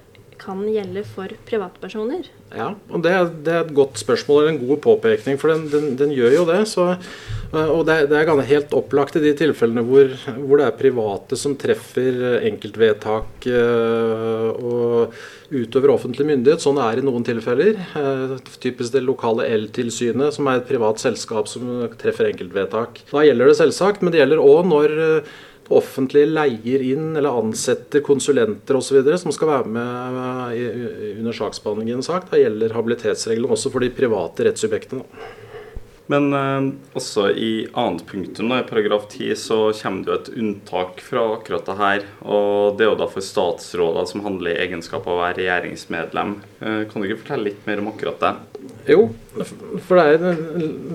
kan 0.41 0.63
gjelde 0.65 1.03
for 1.05 1.33
privatpersoner? 1.49 2.31
Ja, 2.57 2.73
og 2.89 3.05
det, 3.05 3.13
det, 3.45 3.53
er 3.53 3.67
et 3.67 3.75
godt 3.77 4.01
spørsmål 4.01 4.41
eller 4.41 4.55
en 4.55 4.63
god 4.63 4.81
påpekning, 4.87 5.37
for 5.41 5.53
den, 5.53 5.67
den, 5.73 5.93
den 6.01 6.15
gjør 6.17 6.39
jo 6.39 6.47
det. 6.49 6.63
Så, 6.71 6.87
og 7.51 7.81
det, 7.89 7.97
det, 8.13 8.19
er 8.21 8.43
helt 8.47 8.75
opplagt 8.79 9.17
i 9.19 9.23
de 9.25 9.33
tilfellene 9.35 9.83
hvor, 9.83 10.13
hvor, 10.39 10.61
det 10.61 10.67
er 10.69 10.77
private 10.79 11.39
som 11.39 11.57
treffer 11.59 12.39
enkeltvedtak 12.47 13.49
eh, 13.51 14.47
og 14.55 15.17
utover 15.51 15.91
offentlig 15.97 16.29
myndighet. 16.29 16.63
Sånn 16.63 16.79
er 16.79 17.01
det 17.01 17.03
i 17.03 17.09
noen 17.09 17.27
tilfeller. 17.27 17.75
Eh, 17.99 18.37
typisk 18.63 18.95
det 18.95 19.03
lokale 19.03 19.49
eltilsynet, 19.51 20.37
som 20.37 20.47
er 20.47 20.61
et 20.61 20.71
privat 20.71 21.03
selskap 21.03 21.51
som 21.51 21.89
treffer 21.99 22.31
enkeltvedtak. 22.31 23.03
Da 23.11 23.27
gjelder 23.27 23.51
det 23.51 23.59
selvsagt, 23.59 24.07
men 24.07 24.15
det 24.15 24.23
gjelder 24.23 24.47
òg 24.47 24.71
når 24.71 24.99
offentlige 25.71 26.31
leier 26.31 26.83
inn 26.83 27.13
eller 27.19 27.43
ansetter 27.43 28.03
konsulenter 28.03 28.79
osv. 28.79 29.03
som 29.23 29.35
skal 29.35 29.53
være 29.53 29.75
med 29.75 31.19
under 31.19 31.35
saksbehandlingen 31.43 32.03
i. 32.03 32.19
Da 32.31 32.43
gjelder 32.47 32.79
habilitetsreglene 32.79 33.55
også 33.55 33.75
for 33.75 33.83
de 33.83 33.95
private 33.95 34.47
rettssubjektene. 34.51 35.07
Men 36.11 36.33
eh, 36.35 36.71
også 36.99 37.29
i 37.31 37.51
annet 37.79 38.03
punktum, 38.09 38.51
i 38.57 38.63
paragraf 38.67 39.07
10, 39.13 39.35
så 39.39 39.59
kommer 39.79 40.05
det 40.05 40.11
jo 40.11 40.19
et 40.19 40.31
unntak 40.43 41.03
fra 41.07 41.27
akkurat 41.37 41.69
det 41.69 41.77
her. 41.79 42.07
Og 42.27 42.79
det 42.79 42.87
er 42.87 42.91
jo 42.91 42.99
da 42.99 43.09
for 43.13 43.25
statsråder 43.25 44.09
som 44.11 44.25
handler 44.27 44.55
i 44.55 44.65
egenskap 44.67 45.07
av 45.07 45.15
å 45.15 45.21
være 45.23 45.39
regjeringsmedlem. 45.43 46.39
Eh, 46.61 46.81
kan 46.91 46.99
du 46.99 47.07
ikke 47.07 47.23
fortelle 47.23 47.51
litt 47.53 47.69
mer 47.69 47.83
om 47.83 47.93
akkurat 47.93 48.25
det? 48.25 48.33
Jo, 48.91 49.05
for 49.87 50.01
det 50.01 50.07
er, 50.17 50.41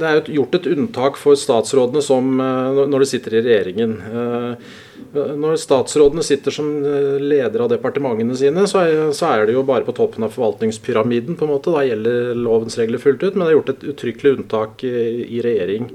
det 0.01 0.09
er 0.09 0.33
gjort 0.35 0.59
et 0.59 0.67
unntak 0.73 1.19
for 1.21 1.39
statsrådene 1.39 2.03
som, 2.03 2.35
eh, 2.43 2.83
når 2.83 3.05
de 3.05 3.11
sitter 3.13 3.37
i 3.37 3.45
regjeringen. 3.45 3.95
Eh, 4.11 4.75
når 5.15 5.57
statsrådene 5.59 6.23
sitter 6.25 6.53
som 6.55 6.67
eh, 6.83 7.15
leder 7.21 7.63
av 7.65 7.71
departementene 7.71 8.35
sine, 8.39 8.65
så 8.69 8.83
er, 8.83 9.45
det 9.47 9.55
jo 9.55 9.65
bare 9.67 9.87
på 9.87 9.95
toppen 9.95 10.25
av 10.27 10.35
forvaltningspyramiden. 10.35 11.35
på 11.39 11.47
en 11.47 11.53
måte. 11.55 11.73
Da 11.75 11.85
gjelder 11.85 12.35
lovens 12.35 12.77
regler 12.79 13.01
fullt 13.01 13.23
ut, 13.23 13.33
men 13.33 13.45
det 13.45 13.51
er 13.53 13.57
gjort 13.59 13.73
et 13.75 13.89
uttrykkelig 13.93 14.37
unntak 14.37 14.85
i, 14.87 14.95
i 15.37 15.41
regjering. 15.45 15.91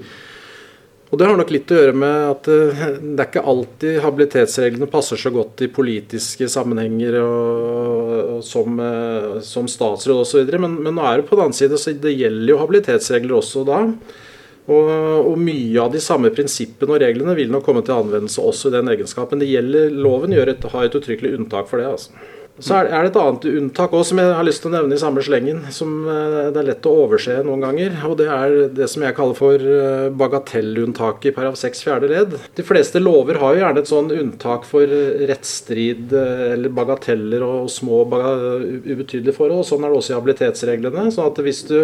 Og 1.11 1.19
Det 1.19 1.26
har 1.26 1.38
nok 1.41 1.50
litt 1.50 1.73
å 1.75 1.79
gjøre 1.81 1.94
med 1.99 2.17
at 2.31 2.49
eh, 2.52 2.82
det 3.02 3.19
er 3.19 3.29
ikke 3.29 3.47
alltid 3.52 4.00
habilitetsreglene 4.05 4.91
passer 4.91 5.19
så 5.19 5.32
godt 5.35 5.64
i 5.67 5.70
politiske 5.75 6.46
sammenhenger 6.50 7.19
og, 7.25 8.12
og 8.37 8.44
som, 8.46 8.79
eh, 8.85 9.41
som, 9.46 9.67
statsråd 9.70 10.23
osv. 10.23 10.55
Men, 10.62 10.79
men 10.85 10.94
nå 10.94 11.06
er 11.06 11.19
det 11.19 11.26
på 11.29 11.35
den 11.38 11.49
annen 11.49 11.58
side, 11.58 11.81
så 11.82 11.96
det 11.99 12.14
gjelder 12.14 12.55
jo 12.55 12.61
habilitetsregler 12.62 13.41
også 13.41 13.64
da. 13.67 13.81
Og, 14.68 14.90
og, 15.24 15.38
mye 15.40 15.80
av 15.82 15.94
de 15.94 16.02
samme 16.02 16.30
prinsippene 16.34 16.94
og 16.94 17.00
reglene 17.02 17.36
vil 17.38 17.50
nok 17.50 17.64
komme 17.66 17.82
til 17.86 17.96
anvendelse 17.96 18.42
også 18.44 18.70
i 18.70 18.76
den 18.76 18.92
egenskapen. 18.92 19.40
Det 19.40 19.48
gjelder, 19.50 19.88
Loven 19.94 20.36
gjør 20.36 20.52
et, 20.52 20.68
har 20.74 20.86
et 20.86 20.98
uttrykkelig 21.00 21.38
unntak 21.38 21.70
for 21.70 21.82
det. 21.82 21.88
altså. 21.90 22.14
Så 22.60 22.76
er 22.76 22.90
det 22.90 23.08
et 23.08 23.16
annet 23.16 23.44
unntak 23.48 23.94
også, 23.96 24.10
som 24.10 24.18
jeg 24.20 24.32
har 24.36 24.44
lyst 24.44 24.60
til 24.60 24.68
å 24.68 24.74
nevne 24.74 24.96
i 24.96 25.00
samme 25.00 25.22
slengen, 25.24 25.62
som 25.72 25.94
eh, 26.12 26.50
det 26.52 26.60
er 26.60 26.66
lett 26.68 26.88
å 26.88 26.92
overse 27.06 27.38
noen 27.46 27.64
ganger. 27.64 27.96
og 28.04 28.18
Det 28.20 28.26
er 28.28 28.56
det 28.76 28.88
som 28.92 29.04
jeg 29.06 29.16
kaller 29.16 29.38
for 29.38 29.64
eh, 29.64 30.10
bagatellunntaket 30.20 31.30
i 31.30 31.34
paragraf 31.36 31.56
6 31.60 31.84
fjerde 31.86 32.10
ledd. 32.12 32.36
De 32.58 32.66
fleste 32.66 33.00
lover 33.00 33.40
har 33.40 33.56
jo 33.56 33.62
gjerne 33.62 33.80
et 33.80 33.92
sånn 33.92 34.12
unntak 34.12 34.68
for 34.68 34.96
rettsstrid 35.30 36.12
eh, 36.12 36.46
eller 36.52 36.76
bagateller 36.76 37.46
og 37.46 37.70
små 37.72 38.02
ubetydelige 38.04 39.36
forhold. 39.38 39.64
Sånn 39.68 39.86
er 39.86 39.94
det 39.94 40.02
også 40.02 40.12
i 40.12 40.18
habilitetsreglene. 40.18 41.08
sånn 41.14 41.32
at 41.32 41.40
hvis 41.46 41.64
du 41.70 41.78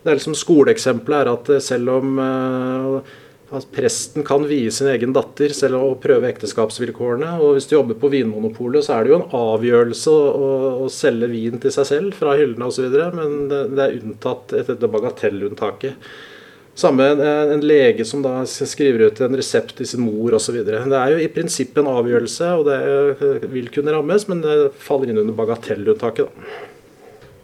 det 0.00 0.12
er 0.12 0.16
liksom 0.16 0.36
Skoleeksempelet 0.38 1.24
er 1.26 1.32
at 1.34 1.50
selv 1.64 1.92
om 1.98 2.20
uh, 2.20 3.18
at 3.50 3.66
presten 3.74 4.24
kan 4.26 4.44
vie 4.46 4.70
sin 4.70 4.88
egen 4.92 5.12
datter 5.14 5.52
selv 5.56 5.80
å 5.80 5.94
prøve 6.00 6.28
ekteskapsvilkårene. 6.30 7.32
og 7.42 7.56
Hvis 7.56 7.66
du 7.66 7.74
jobber 7.74 7.98
på 7.98 8.10
Vinmonopolet, 8.12 8.86
så 8.86 8.96
er 8.96 9.04
det 9.04 9.12
jo 9.12 9.18
en 9.18 9.36
avgjørelse 9.36 10.14
å, 10.14 10.50
å, 10.84 10.90
selge 10.92 11.30
vin 11.32 11.58
til 11.62 11.74
seg 11.74 11.88
selv 11.88 12.18
fra 12.18 12.36
hyllene 12.38 12.70
osv., 12.70 12.86
men 13.16 13.48
det, 13.50 13.64
det, 13.74 13.86
er 13.86 13.98
unntatt 13.98 14.54
etter 14.62 14.94
bagatellunntaket. 14.94 16.10
Samme 16.78 17.10
en, 17.10 17.20
en, 17.26 17.66
lege 17.66 18.06
som 18.06 18.22
da 18.22 18.38
skriver 18.46 19.10
ut 19.10 19.18
en 19.26 19.36
resept 19.36 19.74
til 19.80 19.88
sin 19.90 20.04
mor 20.06 20.38
osv. 20.38 20.62
Det 20.62 20.78
er 20.78 21.16
jo 21.16 21.18
i 21.20 21.30
prinsippet 21.34 21.82
en 21.82 21.90
avgjørelse, 21.90 22.52
og 22.54 22.70
det 22.70 23.48
vil 23.50 23.66
kunne 23.74 23.98
rammes, 23.98 24.30
men 24.30 24.46
det 24.46 24.60
faller 24.78 25.10
inn 25.10 25.24
under 25.26 25.36
bagatellunntaket. 25.42 26.30
da. 26.30 26.60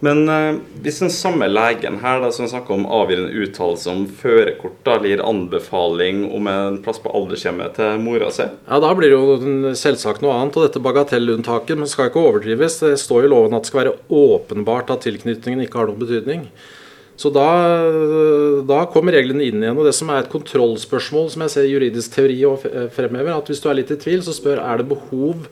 Men 0.05 0.29
eh, 0.29 0.59
hvis 0.85 1.01
den 1.01 1.13
samme 1.13 1.49
legen 1.49 1.99
her 2.03 2.21
da, 2.21 2.29
som 2.35 2.49
snakker 2.51 2.75
om 2.75 2.87
avgir 2.93 3.23
en 3.23 3.33
uttalelse 3.33 3.89
om 3.93 4.05
førerkort, 4.21 4.91
gir 5.07 5.23
anbefaling 5.25 6.25
om 6.37 6.49
en 6.51 6.79
plass 6.85 7.01
på 7.03 7.13
aldershjemmet 7.17 7.79
til 7.79 8.01
mora 8.05 8.31
si 8.35 8.45
Ja, 8.45 8.81
Da 8.83 8.93
blir 8.97 9.13
det 9.13 9.17
jo 9.17 9.75
selvsagt 9.79 10.25
noe 10.25 10.37
annet. 10.37 10.57
Og 10.59 10.67
dette 10.67 10.83
bagatellunntaket 10.85 11.81
skal 11.89 12.11
ikke 12.11 12.25
overdrives. 12.29 12.81
Det 12.83 12.97
står 13.01 13.27
i 13.27 13.31
loven 13.33 13.57
at 13.57 13.65
det 13.65 13.73
skal 13.73 13.85
være 13.85 13.99
åpenbart 14.13 14.93
at 14.93 15.07
tilknytningen 15.07 15.65
ikke 15.65 15.81
har 15.81 15.91
noen 15.91 16.03
betydning. 16.03 16.49
Så 17.17 17.31
da, 17.33 17.49
da, 18.69 18.83
kommer 18.93 19.17
reglene 19.17 19.47
inn 19.47 19.63
igjen. 19.63 19.79
og 19.81 19.89
Det 19.89 19.95
som 19.97 20.11
er 20.13 20.21
et 20.21 20.33
kontrollspørsmål, 20.33 21.31
som 21.33 21.47
jeg 21.47 21.55
ser 21.55 21.71
juridisk 21.71 22.13
teori 22.13 22.37
fremhever, 22.93 23.33
at 23.33 23.49
hvis 23.49 23.63
du 23.65 23.71
er 23.71 23.79
litt 23.79 23.95
i 23.95 23.97
tvil, 24.03 24.21
så 24.27 24.37
spør 24.37 24.61
er 24.61 24.83
det 24.83 24.91
behov 24.91 25.47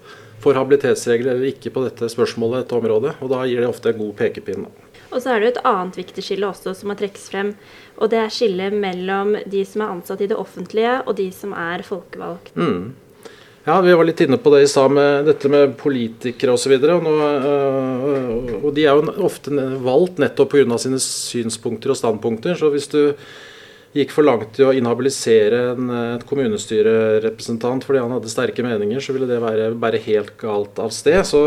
for 0.44 0.58
habilitetsregler 0.58 1.34
eller 1.34 1.52
ikke 1.54 1.72
på 1.74 1.84
dette 1.86 2.10
spørsmålet, 2.12 2.64
dette 2.64 2.76
området. 2.76 3.14
Og 3.24 3.32
da 3.32 3.44
gir 3.48 3.64
det 3.64 3.70
ofte 3.70 3.92
en 3.92 4.02
god 4.02 4.12
pekepinn. 4.20 4.66
Og 5.14 5.22
så 5.22 5.34
er 5.34 5.40
det 5.40 5.52
et 5.52 5.62
annet 5.68 5.96
viktig 6.00 6.24
skille 6.26 6.48
også 6.48 6.74
som 6.76 6.90
må 6.90 6.98
trekkes 6.98 7.30
frem. 7.30 7.54
Og 8.02 8.10
det 8.12 8.20
er 8.20 8.34
skillet 8.34 8.74
mellom 8.74 9.36
de 9.50 9.62
som 9.68 9.84
er 9.84 9.94
ansatt 9.94 10.24
i 10.24 10.28
det 10.30 10.38
offentlige, 10.38 10.98
og 11.06 11.16
de 11.20 11.30
som 11.34 11.54
er 11.56 11.84
folkevalgt. 11.86 12.54
Mm. 12.58 12.94
Ja, 13.64 13.78
Vi 13.80 13.94
var 13.96 14.04
litt 14.04 14.20
inne 14.20 14.36
på 14.36 14.50
det 14.52 14.64
i 14.66 14.68
stad 14.68 14.92
med 14.92 15.24
dette 15.30 15.48
med 15.48 15.78
politikere 15.80 16.52
osv. 16.52 16.74
Og, 16.76 17.06
og, 17.08 18.50
og 18.60 18.68
de 18.76 18.84
er 18.84 18.98
jo 18.98 19.14
ofte 19.24 19.54
valgt 19.86 20.20
nettopp 20.20 20.52
pga. 20.52 20.78
sine 20.82 21.00
synspunkter 21.00 21.94
og 21.94 21.96
standpunkter. 21.96 22.58
Så 22.60 22.68
hvis 22.74 22.90
du 22.92 23.14
gikk 23.94 24.12
for 24.14 24.26
langt 24.26 24.58
i 24.58 24.66
å 24.66 24.72
inhabilisere 24.74 25.60
en 25.72 25.90
et 25.94 26.26
kommunestyrerepresentant 26.28 27.86
fordi 27.86 28.02
han 28.02 28.14
hadde 28.16 28.32
sterke 28.32 28.64
meninger, 28.66 29.02
så 29.02 29.14
ville 29.14 29.28
det 29.30 29.42
være 29.42 29.72
bare 29.78 30.02
helt 30.02 30.34
galt 30.40 30.80
av 30.82 30.90
sted. 30.94 31.20
Så, 31.28 31.42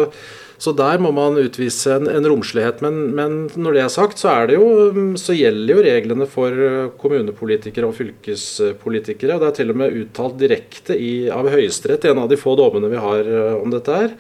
så 0.58 0.74
der 0.77 1.01
må 1.04 1.12
man 1.16 1.38
utvise 1.42 1.98
en, 1.98 2.08
en 2.12 2.30
romslighet. 2.32 2.82
Men, 2.86 3.01
men, 3.18 3.38
når 3.60 3.77
det 3.77 3.84
er 3.84 3.94
sagt, 3.94 4.24
så, 4.24 4.32
er 4.34 4.50
det 4.50 4.58
jo, 4.58 5.13
så 5.20 5.36
gjelder 5.36 5.75
jo 5.75 5.86
reglene 5.89 6.30
for 6.32 6.66
kommunepolitikere 7.01 7.92
og 7.92 7.98
fylkespolitikere. 8.00 9.36
og 9.36 9.44
Det 9.44 9.51
er 9.51 9.60
til 9.62 9.75
og 9.75 9.82
med 9.84 10.01
uttalt 10.04 10.39
direkte 10.39 10.98
i, 10.98 11.13
av 11.34 11.51
Høyesterett, 11.51 12.08
en 12.08 12.24
av 12.24 12.32
de 12.32 12.39
få 12.39 12.56
dommene 12.60 12.92
vi 12.94 13.08
har 13.08 13.27
eh, 13.27 13.56
om 13.60 13.74
dette 13.74 14.04
her 14.04 14.20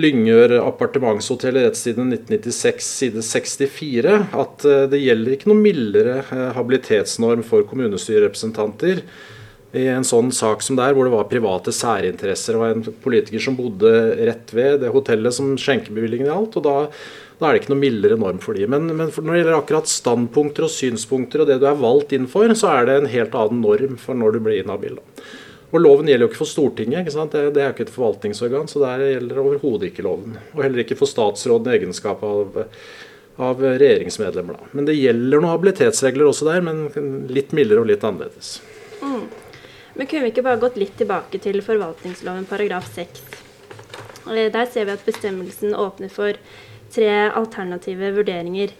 Lyngør 0.00 0.56
appartementshotell 0.58 1.60
i 1.60 1.64
rettstiden 1.68 2.10
1996 2.10 2.88
side 2.98 3.22
64 3.22 4.16
at 4.34 4.66
eh, 4.66 4.86
det 4.90 5.02
gjelder 5.04 5.36
ikke 5.36 5.50
noe 5.52 5.62
mildere 5.62 6.16
eh, 6.24 6.50
habilitetsnorm 6.56 7.44
for 7.46 7.66
kommunestyrerepresentanter 7.70 9.04
i 9.74 9.84
en 9.90 10.06
sånn 10.06 10.30
sak 10.34 10.62
som 10.62 10.78
der, 10.78 10.94
hvor 10.94 11.06
det 11.06 11.14
var 11.14 11.26
private 11.30 11.72
særinteresser. 11.74 12.54
Det 12.54 12.62
var 12.62 12.74
en 12.74 12.98
politiker 13.02 13.42
som 13.42 13.56
bodde 13.58 13.90
rett 14.22 14.52
ved 14.54 14.84
det 14.84 14.92
hotellet 14.94 15.34
som 15.34 15.54
skjenkebevillingen 15.58 16.30
gjaldt. 16.30 16.58
og 16.60 16.66
da, 16.66 16.74
da 17.40 17.48
er 17.48 17.56
det 17.56 17.62
ikke 17.64 17.72
noe 17.74 17.82
mildere 17.82 18.18
norm 18.20 18.38
for 18.42 18.54
de. 18.54 18.68
Men, 18.70 18.86
men 18.92 19.10
når 19.10 19.30
det 19.30 19.40
gjelder 19.40 19.58
akkurat 19.58 19.90
standpunkter 19.90 20.68
og 20.68 20.74
synspunkter 20.74 21.42
og 21.42 21.50
det 21.50 21.58
du 21.62 21.66
er 21.70 21.80
valgt 21.80 22.14
inn 22.14 22.30
for, 22.30 22.54
så 22.54 22.70
er 22.70 22.86
det 22.90 23.00
en 23.00 23.10
helt 23.16 23.34
annen 23.38 23.64
norm 23.66 23.98
for 23.98 24.18
når 24.18 24.36
du 24.36 24.44
blir 24.46 24.62
inhabil. 24.62 25.00
Og 25.74 25.80
loven 25.82 26.06
gjelder 26.06 26.28
jo 26.28 26.30
ikke 26.30 26.42
for 26.44 26.50
Stortinget. 26.50 27.00
ikke 27.02 27.14
sant? 27.16 27.32
Det, 27.34 27.58
er 27.58 27.72
jo 27.72 27.74
ikke 27.74 27.88
et 27.88 27.96
forvaltningsorgan, 27.96 28.68
så 28.70 28.82
der 28.84 29.08
gjelder 29.08 29.40
overhodet 29.42 29.88
ikke 29.90 30.04
loven. 30.06 30.36
Og 30.54 30.62
heller 30.62 30.84
ikke 30.84 30.98
for 31.00 31.10
statsråden 31.10 31.72
i 31.72 31.78
egenskap 31.80 32.22
av, 32.22 32.60
av 33.42 33.64
regjeringsmedlemmer. 33.64 34.60
Da. 34.60 34.70
Men 34.78 34.86
det 34.86 34.94
gjelder 35.00 35.42
noen 35.42 35.50
habilitetsregler 35.50 36.30
også 36.30 36.46
der, 36.46 36.62
men 36.62 36.84
litt 37.26 37.50
mildere 37.58 37.82
og 37.82 37.90
litt 37.90 38.06
annerledes. 38.06 38.60
Mm. 39.02 39.24
Men 39.98 40.10
kunne 40.10 40.28
vi 40.28 40.30
ikke 40.30 40.46
bare 40.46 40.62
gått 40.62 40.78
litt 40.78 40.94
tilbake 40.98 41.42
til 41.42 41.58
forvaltningsloven 41.66 42.46
paragraf 42.50 42.86
6? 42.94 43.24
Eh, 44.30 44.46
der 44.54 44.70
ser 44.70 44.86
vi 44.86 44.94
at 44.94 45.04
bestemmelsen 45.06 45.74
åpner 45.74 46.10
for 46.12 46.38
tre 46.94 47.10
alternative 47.34 48.14
vurderinger. 48.14 48.70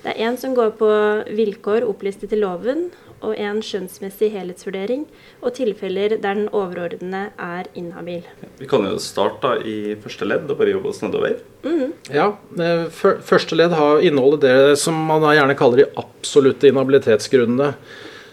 Det 0.00 0.14
er 0.14 0.24
én 0.30 0.40
som 0.40 0.54
går 0.56 0.76
på 0.80 0.88
vilkår 1.36 1.84
opplistet 1.84 2.32
i 2.32 2.40
loven, 2.40 2.88
og 3.24 3.34
en 3.38 3.60
skjønnsmessig 3.64 4.30
helhetsvurdering, 4.34 5.06
og 5.42 5.54
tilfeller 5.56 6.16
der 6.16 6.38
den 6.38 6.48
overordnede 6.54 7.28
er 7.34 7.70
inhabil. 7.78 8.26
Vi 8.60 8.68
kan 8.70 8.86
jo 8.86 8.98
starte 9.02 9.56
i 9.66 9.94
første 10.02 10.28
ledd 10.28 10.50
og 10.50 10.58
bare 10.60 10.74
jobbe 10.74 10.92
oss 10.92 11.02
nedover. 11.04 11.38
Mm. 11.64 11.94
Ja, 12.14 12.32
eh, 12.60 12.84
Første 12.92 13.58
ledd 13.58 13.74
har 13.76 14.04
inneholdet 14.04 14.44
det 14.46 14.78
som 14.82 14.98
man 15.08 15.26
gjerne 15.26 15.56
kaller 15.58 15.82
de 15.82 15.90
absolutte 15.98 16.70
inhabilitetsgrunnene. 16.70 17.72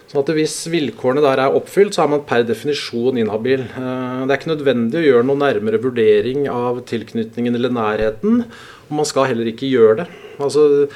Sånn 0.06 0.22
at 0.22 0.30
Hvis 0.36 0.54
vilkårene 0.70 1.24
der 1.24 1.40
er 1.42 1.56
oppfylt, 1.58 1.96
så 1.96 2.04
er 2.04 2.12
man 2.12 2.22
per 2.28 2.44
definisjon 2.46 3.18
inhabil. 3.18 3.66
Eh, 3.66 4.22
det 4.22 4.30
er 4.30 4.38
ikke 4.38 4.54
nødvendig 4.54 5.00
å 5.00 5.06
gjøre 5.08 5.26
noen 5.26 5.42
nærmere 5.42 5.82
vurdering 5.82 6.46
av 6.52 6.84
tilknytningen 6.86 7.58
eller 7.58 7.74
nærheten, 7.74 8.44
og 8.86 8.96
man 9.00 9.08
skal 9.08 9.32
heller 9.32 9.50
ikke 9.50 9.66
gjøre 9.66 10.04
det. 10.04 10.08
Altså, 10.38 10.86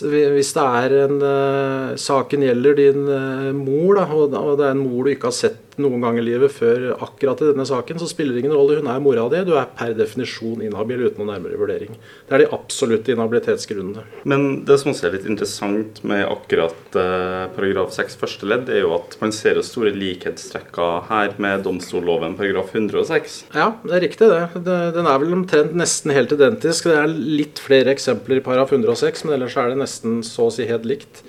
hvis 0.00 0.52
det 0.56 0.62
er 0.64 0.94
en 1.04 1.18
uh, 1.20 1.92
Saken 2.00 2.46
gjelder 2.46 2.78
din 2.78 3.04
uh, 3.08 3.50
mor, 3.56 3.98
da, 3.98 4.06
og, 4.08 4.56
det 4.58 4.66
er 4.66 4.76
en 4.76 4.84
mor 4.84 5.04
du 5.04 5.12
ikke 5.12 5.28
har 5.28 5.36
sett 5.36 5.61
noen 5.80 6.02
gang 6.04 6.18
i 6.20 6.24
livet 6.24 6.52
før 6.52 6.90
akkurat 6.92 7.40
i 7.42 7.50
denne 7.52 7.64
saken, 7.68 8.00
så 8.00 8.08
spiller 8.10 8.36
det 8.36 8.42
ingen 8.42 8.54
rolle. 8.56 8.78
Hun 8.80 8.90
er 8.90 9.02
mora 9.02 9.24
di. 9.32 9.42
Du 9.46 9.54
er 9.56 9.70
per 9.78 9.94
definisjon 9.96 10.62
inhabil 10.64 11.06
uten 11.06 11.22
noen 11.22 11.32
nærmere 11.34 11.60
vurdering. 11.60 11.94
Det 12.28 12.36
er 12.36 12.44
de 12.44 12.50
absolutte 12.56 13.14
inhabilitetsgrunnene. 13.14 14.04
Men 14.28 14.64
det 14.68 14.78
som 14.80 14.92
også 14.92 15.08
er 15.08 15.16
litt 15.16 15.28
interessant 15.30 16.02
med 16.08 16.24
akkurat 16.26 16.98
uh, 16.98 17.48
paragraf 17.56 17.94
6 17.96 18.18
første 18.20 18.48
ledd, 18.50 18.72
er 18.72 18.84
jo 18.84 18.94
at 18.98 19.16
man 19.22 19.34
ser 19.36 19.60
store 19.64 19.94
likhetstrekker 19.96 21.06
her 21.10 21.36
med 21.42 21.64
domstolloven 21.66 22.36
paragraf 22.38 22.74
106. 22.74 23.38
Ja, 23.56 23.72
det 23.86 23.96
er 23.96 24.04
riktig 24.06 24.28
det. 24.32 24.42
Den 24.66 25.08
er 25.08 25.22
vel 25.22 25.36
omtrent 25.36 25.76
nesten 25.78 26.14
helt 26.14 26.34
identisk. 26.34 26.90
Det 26.90 26.98
er 26.98 27.08
litt 27.12 27.62
flere 27.62 27.94
eksempler 27.94 28.40
i 28.40 28.44
paragraf 28.44 28.74
106, 28.74 29.26
men 29.26 29.38
ellers 29.38 29.56
er 29.60 29.72
det 29.72 29.80
nesten 29.82 30.20
så 30.26 30.48
å 30.48 30.54
si 30.54 30.68
helt 30.68 30.88
likt. 30.88 31.24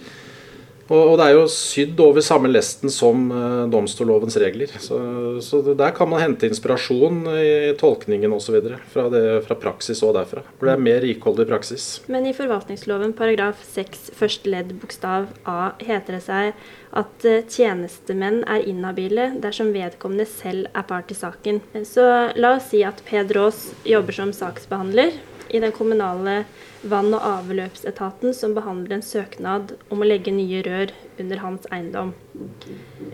Og, 0.92 1.16
det 1.20 1.26
er 1.26 1.38
jo 1.38 1.46
sydd 1.52 2.00
over 2.04 2.24
samme 2.26 2.50
lesten 2.52 2.92
som 2.92 3.30
uh, 3.32 3.64
domstollovens 3.72 4.36
regler. 4.42 4.72
Så, 4.84 5.00
så, 5.46 5.62
der 5.78 5.96
kan 5.96 6.10
man 6.12 6.22
hente 6.22 6.50
inspirasjon 6.50 7.24
i 7.40 7.74
tolkningen 7.80 8.34
osv. 8.36 8.60
Fra, 8.92 9.08
fra 9.48 9.58
praksis 9.60 10.04
og 10.04 10.16
derfra. 10.18 10.44
For 10.60 10.68
det 10.68 10.76
er 10.76 10.86
mer 10.90 11.02
rikholdig 11.06 11.48
praksis. 11.50 11.88
Men 12.12 12.28
i 12.28 12.36
forvaltningsloven 12.36 13.16
paragraf 13.18 13.64
6 13.74 14.12
første 14.18 14.52
ledd 14.52 14.76
bokstav 14.82 15.30
A 15.50 15.74
heter 15.82 16.18
det 16.18 16.24
seg 16.28 16.54
at 16.94 17.28
uh, 17.28 17.40
tjenestemenn 17.50 18.44
er 18.44 18.68
inhabile 18.70 19.32
dersom 19.44 19.72
vedkommende 19.76 20.28
selv 20.30 20.68
er 20.74 20.88
part 20.90 21.14
i 21.14 21.18
saken. 21.18 21.64
Så 21.88 22.08
la 22.36 22.58
oss 22.58 22.74
si 22.74 22.84
at 22.86 23.02
Peder 23.08 23.46
Aas 23.46 23.70
jobber 23.88 24.20
som 24.20 24.36
saksbehandler 24.36 25.16
i 25.54 25.62
den 25.62 25.72
kommunale 25.76 26.44
vann- 26.82 27.14
og 27.14 27.22
avløpsetaten 27.22 28.34
som 28.36 28.56
behandler 28.58 28.98
en 28.98 29.06
søknad 29.06 29.76
om 29.94 30.02
å 30.02 30.08
legge 30.08 30.34
nye 30.34 30.64
rør 30.66 30.92
under 31.22 31.44
hans 31.44 31.70
eiendom. 31.72 32.14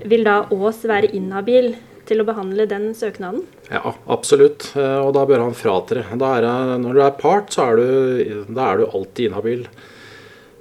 Vil 0.07 0.25
da 0.25 0.41
Aas 0.47 0.81
være 0.87 1.11
inhabil 1.13 1.75
til 2.09 2.23
å 2.23 2.27
behandle 2.27 2.65
den 2.69 2.91
søknaden? 2.97 3.45
Ja, 3.69 3.93
absolutt. 4.09 4.71
Eh, 4.75 4.99
og 5.03 5.13
da 5.17 5.25
bør 5.29 5.45
han 5.45 5.57
fratre. 5.57 6.05
når 6.15 6.93
du 6.93 7.01
er 7.01 7.11
part, 7.19 7.53
så 7.53 7.69
er 7.69 7.75
du, 7.77 8.45
er 8.57 8.77
du 8.77 8.85
alltid 8.87 9.29
inhabil. 9.29 9.67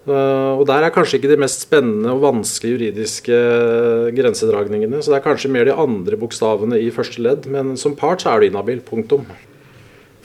Eh, 0.08 0.52
og 0.58 0.66
Der 0.66 0.85
er 0.85 0.90
kanskje 0.90 1.18
ikke 1.18 1.32
de 1.32 1.40
mest 1.40 1.64
spennende 1.64 2.12
og 2.12 2.25
vanskelige 2.25 2.76
juridiske 2.76 3.38
grensedragningene. 4.16 5.00
Så 5.02 5.12
det 5.12 5.20
er 5.20 5.28
kanskje 5.28 5.50
mer 5.50 5.64
de 5.64 5.76
andre 5.76 6.16
bokstavene 6.16 6.80
i 6.80 6.90
første 6.90 7.23
ledd. 7.23 7.47
Men 7.47 7.76
som 7.76 7.97
part 7.97 8.23
så 8.23 8.35
er 8.35 8.40
du 8.40 8.50
inhabil. 8.50 8.80
Punktum. 8.80 9.26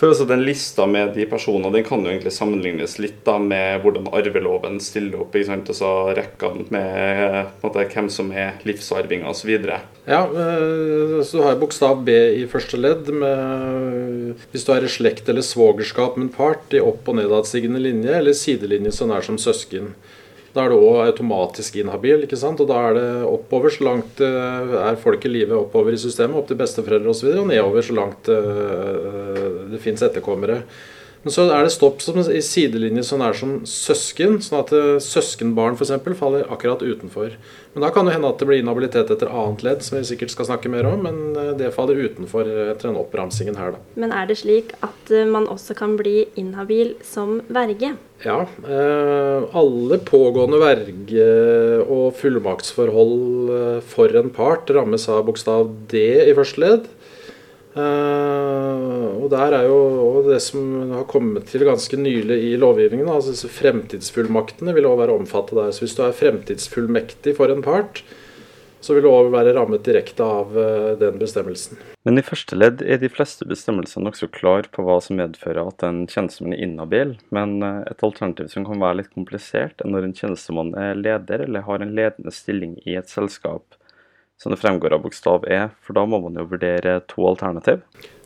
For 0.04 0.12
også 0.12 0.26
Den 0.28 0.42
lista 0.44 0.84
med 0.84 1.14
de 1.16 1.24
personene 1.32 1.70
den 1.72 1.86
kan 1.88 2.02
jo 2.04 2.10
egentlig 2.12 2.34
sammenlignes 2.36 2.98
litt 3.00 3.22
da 3.24 3.38
med 3.40 3.86
hvordan 3.86 4.10
arveloven 4.12 4.82
stiller 4.84 5.22
opp. 5.24 5.32
ikke 5.32 5.48
sant? 5.48 5.70
Altså 5.72 5.92
Rekkene 6.18 6.66
med 6.76 7.54
måte, 7.62 7.86
hvem 7.94 8.10
som 8.12 8.34
er 8.36 8.58
livsarvinger 8.68 9.32
osv. 9.32 9.54
Ja, 10.04 10.26
eh, 10.28 11.16
så 11.24 11.40
du 11.40 11.46
har 11.46 11.56
bokstav 11.62 12.04
B 12.04 12.18
i 12.42 12.44
første 12.52 12.82
ledd. 12.84 13.14
Med, 13.16 14.44
hvis 14.52 14.68
du 14.68 14.74
er 14.76 14.84
i 14.84 14.92
slekt 14.92 15.32
eller 15.32 15.46
svogerskap 15.48 16.20
med 16.20 16.28
en 16.28 16.36
part 16.36 16.76
i 16.76 16.84
opp- 16.84 17.08
og 17.08 17.22
nedadstigende 17.22 17.80
linje, 17.80 18.12
eller 18.20 18.36
sidelinje 18.36 18.92
så 18.92 19.08
nær 19.08 19.24
som 19.24 19.40
søsken. 19.40 19.94
Da 20.54 20.64
er 20.64 20.70
du 20.70 20.84
òg 20.86 21.00
automatisk 21.08 21.80
inhabil, 21.82 22.28
ikke 22.28 22.38
sant? 22.38 22.62
og 22.62 22.70
da 22.70 22.80
er 22.90 22.98
det 23.00 23.08
oppover 23.26 23.74
så 23.74 23.88
langt 23.88 24.22
uh, 24.22 24.76
er 24.84 25.00
folk 25.02 25.26
i 25.26 25.32
live 25.32 25.58
oppover 25.64 25.96
i 25.96 26.02
systemet, 26.02 26.38
opp 26.38 26.52
til 26.52 26.60
besteforeldre 26.60 27.10
osv., 27.10 27.16
og, 27.16 27.18
så 27.18 27.28
videre, 27.28 27.46
og 27.46 27.50
nedover 27.50 27.88
så 27.88 27.96
langt 27.98 28.30
uh, 28.30 29.64
det 29.72 29.82
fins 29.82 30.06
etterkommere. 30.06 30.62
Men 31.24 31.32
så 31.32 31.46
er 31.48 31.64
det 31.64 31.72
stopp 31.72 32.02
som 32.04 32.20
i 32.20 32.42
sidelinje 32.44 33.06
som 33.08 33.22
er 33.24 33.38
som 33.38 33.58
søsken, 33.70 34.42
sånn 34.44 34.60
at 34.60 34.74
uh, 34.76 35.00
søskenbarn 35.04 35.78
f.eks. 35.80 35.96
faller 36.20 36.50
akkurat 36.52 36.84
utenfor. 36.84 37.38
Men 37.74 37.86
da 37.86 37.90
kan 37.94 38.06
det 38.06 38.14
hende 38.14 38.30
at 38.30 38.42
det 38.42 38.46
blir 38.46 38.62
inhabilitet 38.62 39.10
etter 39.10 39.32
annet 39.32 39.64
ledd, 39.66 39.82
som 39.86 39.98
vi 39.98 40.06
sikkert 40.06 40.34
skal 40.34 40.46
snakke 40.52 40.70
mer 40.70 40.86
om, 40.86 41.00
men 41.08 41.38
eh, 41.40 41.54
det 41.58 41.72
faller 41.74 41.98
utenfor 41.98 42.46
etter 42.46 42.92
den 42.92 43.00
oppramsingen 43.02 43.58
her, 43.58 43.74
da. 43.74 43.82
Men 43.98 44.14
er 44.14 44.28
det 44.30 44.38
slik 44.44 44.76
at 44.86 45.10
eh, 45.10 45.26
man 45.26 45.48
også 45.50 45.74
kan 45.80 45.96
bli 45.98 46.28
inhabil 46.40 46.94
som 47.08 47.40
verge? 47.54 47.96
Ja. 48.24 48.44
Eh, 48.46 49.48
alle 49.58 50.00
pågående 50.06 50.62
verge- 50.62 51.82
og 51.88 52.14
fullmaktsforhold 52.20 53.82
for 53.90 54.22
en 54.22 54.30
part 54.34 54.70
rammes 54.74 55.08
av 55.10 55.26
bokstav 55.28 55.72
D 55.90 56.04
i 56.28 56.38
første 56.38 56.62
ledd. 56.62 56.92
Uh, 57.74 59.18
og 59.18 59.32
der 59.34 59.56
er 59.58 59.64
jo 59.66 60.22
det 60.28 60.38
som 60.46 60.92
har 60.94 61.08
kommet 61.10 61.48
til 61.50 61.66
ganske 61.66 61.98
nylig 61.98 62.38
i 62.52 62.58
lovgivningen, 62.62 63.10
altså 63.10 63.50
fremtidsfullmaktene 63.50 64.76
vil 64.78 64.86
også 64.86 65.02
være 65.02 65.16
omfattet 65.18 65.58
der. 65.58 65.72
Så 65.74 65.86
hvis 65.86 65.98
du 65.98 66.04
er 66.06 66.14
fremtidsfullmektig 66.14 67.34
for 67.40 67.50
en 67.50 67.66
part, 67.66 68.04
så 68.84 68.94
vil 68.94 69.06
du 69.06 69.10
òg 69.10 69.32
være 69.34 69.56
rammet 69.56 69.86
direkte 69.88 70.22
av 70.22 70.54
uh, 70.54 70.94
den 71.02 71.18
bestemmelsen. 71.18 71.82
Men 72.06 72.20
i 72.20 72.26
første 72.26 72.58
ledd 72.60 72.84
er 72.84 73.00
de 73.02 73.10
fleste 73.10 73.48
bestemmelser 73.48 74.04
nokså 74.04 74.28
klar 74.36 74.68
på 74.76 74.86
hva 74.86 75.00
som 75.02 75.18
medfører 75.18 75.64
at 75.72 75.86
en 75.88 76.04
tjenestemann 76.12 76.54
er 76.54 76.66
inhabil. 76.68 77.16
Men 77.34 77.58
uh, 77.66 77.82
et 77.90 78.06
alternativ 78.06 78.54
som 78.54 78.68
kan 78.70 78.84
være 78.84 79.02
litt 79.02 79.14
komplisert, 79.16 79.82
er 79.82 79.90
når 79.90 80.12
en 80.12 80.18
tjenestemann 80.20 80.76
er 80.78 81.00
leder 81.00 81.48
eller 81.48 81.66
har 81.66 81.82
en 81.82 81.96
ledende 81.98 82.36
stilling 82.36 82.78
i 82.86 83.00
et 83.00 83.10
selskap 83.10 83.80
som 84.42 84.52
det 84.52 84.60
fremgår 84.60 84.96
av 84.96 85.04
bokstav 85.06 85.46
E, 85.48 85.68
for 85.86 85.96
da 85.98 86.04
må 86.10 86.20
man 86.24 86.36
jo 86.40 86.48
vurdere 86.52 87.00
to 87.08 87.26
alternativ. 87.30 87.84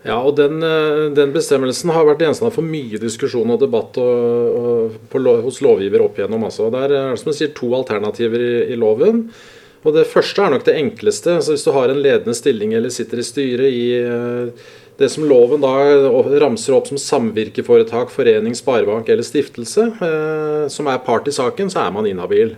Ja, 0.07 0.21
og 0.21 0.37
den, 0.37 0.61
eh, 0.63 1.09
den 1.17 1.33
bestemmelsen 1.35 1.91
har 1.91 2.07
vært 2.07 2.23
gjenstand 2.23 2.53
for 2.55 2.65
mye 2.65 2.99
diskusjon 3.01 3.49
og 3.51 3.59
debatt 3.59 3.97
og, 3.99 4.57
og 4.61 4.97
på, 5.11 5.21
hos 5.43 5.61
lovgiver 5.65 6.05
opp 6.05 6.19
igjennom. 6.19 6.47
Altså. 6.47 6.69
Det 6.73 6.83
er 6.87 7.19
som 7.19 7.31
du 7.31 7.37
sier, 7.37 7.53
to 7.57 7.73
alternativer 7.75 8.39
i, 8.39 8.55
i, 8.71 8.79
loven. 8.79 9.27
Og 9.83 9.93
Det 9.93 10.07
første 10.09 10.43
er 10.43 10.53
nok 10.53 10.65
det 10.67 10.77
enkleste. 10.79 11.37
Så 11.41 11.53
Hvis 11.53 11.67
du 11.67 11.71
har 11.75 11.89
en 11.91 12.01
ledende 12.01 12.35
stilling 12.37 12.73
eller 12.73 12.93
sitter 12.93 13.21
i 13.21 13.27
styret 13.27 13.73
i 13.73 13.85
eh, 13.99 14.67
det 14.97 15.11
som 15.13 15.27
loven 15.29 15.61
da 15.61 15.75
ramser 16.41 16.73
opp 16.73 16.87
som 16.89 16.97
samvirkeforetak, 16.97 18.09
forening, 18.09 18.55
sparebank 18.57 19.09
eller 19.09 19.25
stiftelse, 19.27 19.91
eh, 20.07 20.63
som 20.73 20.89
er 20.89 21.03
part 21.05 21.27
i 21.29 21.35
saken, 21.35 21.69
så 21.73 21.85
er 21.85 21.93
man 21.93 22.09
inhabil. 22.09 22.55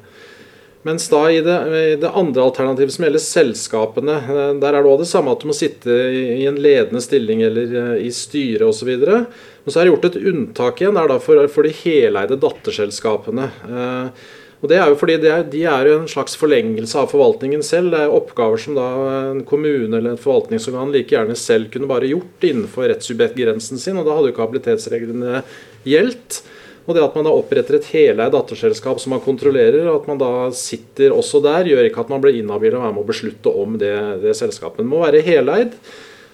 Mens 0.88 1.10
da 1.12 1.26
i 1.32 1.42
det, 1.44 1.56
i 1.76 1.96
det, 2.00 2.10
andre 2.16 2.46
alternativet 2.46 2.94
som 2.96 3.04
gjelder 3.04 3.24
selskapene, 3.24 4.16
eh, 4.16 4.52
der 4.62 4.76
er 4.78 4.84
det 4.86 4.92
òg 4.92 5.02
det 5.02 5.10
samme 5.10 5.34
at 5.36 5.42
du 5.44 5.50
må 5.50 5.56
sitte 5.58 5.92
i 5.92 6.46
en 6.48 6.60
ledende 6.62 7.02
stilling 7.04 7.44
eller 7.44 7.74
eh, 7.82 7.96
i 8.08 8.12
styret 8.16 8.64
osv. 8.64 8.94
Men 8.96 9.68
så 9.68 9.82
er 9.82 9.86
det 9.86 9.92
gjort 9.92 10.08
et 10.12 10.22
unntak 10.32 10.80
igjen 10.80 10.96
der 10.96 11.12
da 11.12 11.18
for, 11.24 11.42
for 11.52 11.68
de 11.68 11.74
heleide 11.82 12.40
datterselskapene. 12.40 13.50
Eh, 13.68 14.30
og 14.60 14.68
Det 14.68 14.76
er 14.76 14.90
jo 14.92 14.96
fordi 15.00 15.16
er, 15.24 15.44
de 15.48 15.64
er 15.72 15.88
en 15.88 16.08
slags 16.12 16.36
forlengelse 16.40 17.00
av 17.00 17.12
forvaltningen 17.12 17.62
selv. 17.64 17.94
Det 17.94 18.00
er 18.04 18.16
oppgaver 18.16 18.60
som 18.60 18.76
da 18.76 18.88
en 19.32 19.44
kommune 19.48 19.92
eller 19.92 20.16
et 20.16 20.24
forvaltningsorgan 20.24 20.92
like 20.96 21.16
gjerne 21.16 21.36
selv 21.40 21.70
kunne 21.72 21.88
bare 21.92 22.10
gjort 22.12 22.44
innenfor 22.44 22.90
rettssubjektgrensen 22.92 23.80
sin, 23.80 24.00
og 24.00 24.08
da 24.08 24.18
hadde 24.18 24.32
jo 24.32 24.36
ikke 24.36 24.48
habilitetsreglene 24.48 25.44
gjeldt. 25.88 26.42
Og 26.90 26.96
det 26.98 27.06
at 27.06 27.14
man 27.14 27.28
da 27.28 27.32
oppretter 27.38 27.78
et 27.78 27.88
heleid 27.94 28.34
datterselskap 28.34 28.98
som 28.98 29.14
man 29.14 29.22
kontrollerer, 29.22 29.84
og 29.86 30.02
at 30.02 30.08
man 30.10 30.18
da 30.18 30.34
sitter 30.58 31.14
også 31.14 31.44
der, 31.46 31.70
gjør 31.70 31.86
ikke 31.86 32.02
at 32.02 32.10
man 32.10 32.24
blir 32.24 32.40
inhabil 32.40 32.80
og 32.80 32.88
er 32.88 32.96
med 32.96 33.04
å 33.04 33.10
beslutte 33.12 33.54
om 33.54 33.76
det, 33.78 33.94
det 34.24 34.34
selskapet. 34.40 34.82
Den 34.82 34.90
må 34.90 35.04
være 35.04 35.22
heleid. 35.26 35.78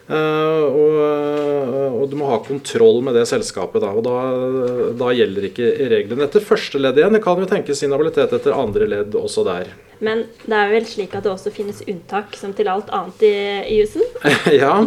Uh, 0.05 0.61
og, 0.69 0.97
og, 1.97 2.03
du 2.11 2.13
må 2.19 2.27
ha 2.29 2.37
kontroll 2.45 2.99
med 3.03 3.17
det 3.17 3.25
selskapet. 3.27 3.81
Da, 3.83 3.89
og 3.97 4.05
da, 4.05 4.93
da 4.95 5.11
gjelder 5.17 5.49
ikke 5.49 5.71
reglene 5.91 6.27
etter 6.29 6.45
første 6.45 6.79
ledd 6.79 7.01
igjen. 7.01 7.17
Det 7.17 7.23
kan 7.25 7.41
jo 7.41 7.49
tenkes 7.49 7.83
inhabilitet 7.83 8.37
etter 8.37 8.55
andre 8.55 8.87
ledd 8.91 9.17
også 9.19 9.43
der. 9.49 9.73
Men 10.05 10.23
det 10.45 10.55
er 10.55 10.71
vel 10.71 10.87
slik 10.87 11.17
at 11.17 11.25
det 11.25 11.33
også 11.33 11.51
finnes 11.55 11.83
unntak, 11.89 12.35
som 12.39 12.55
til 12.55 12.71
alt 12.71 12.91
annet 12.95 13.27
i, 13.27 13.35
i 13.73 13.81
jussen? 13.81 14.07
ja, 14.61 14.77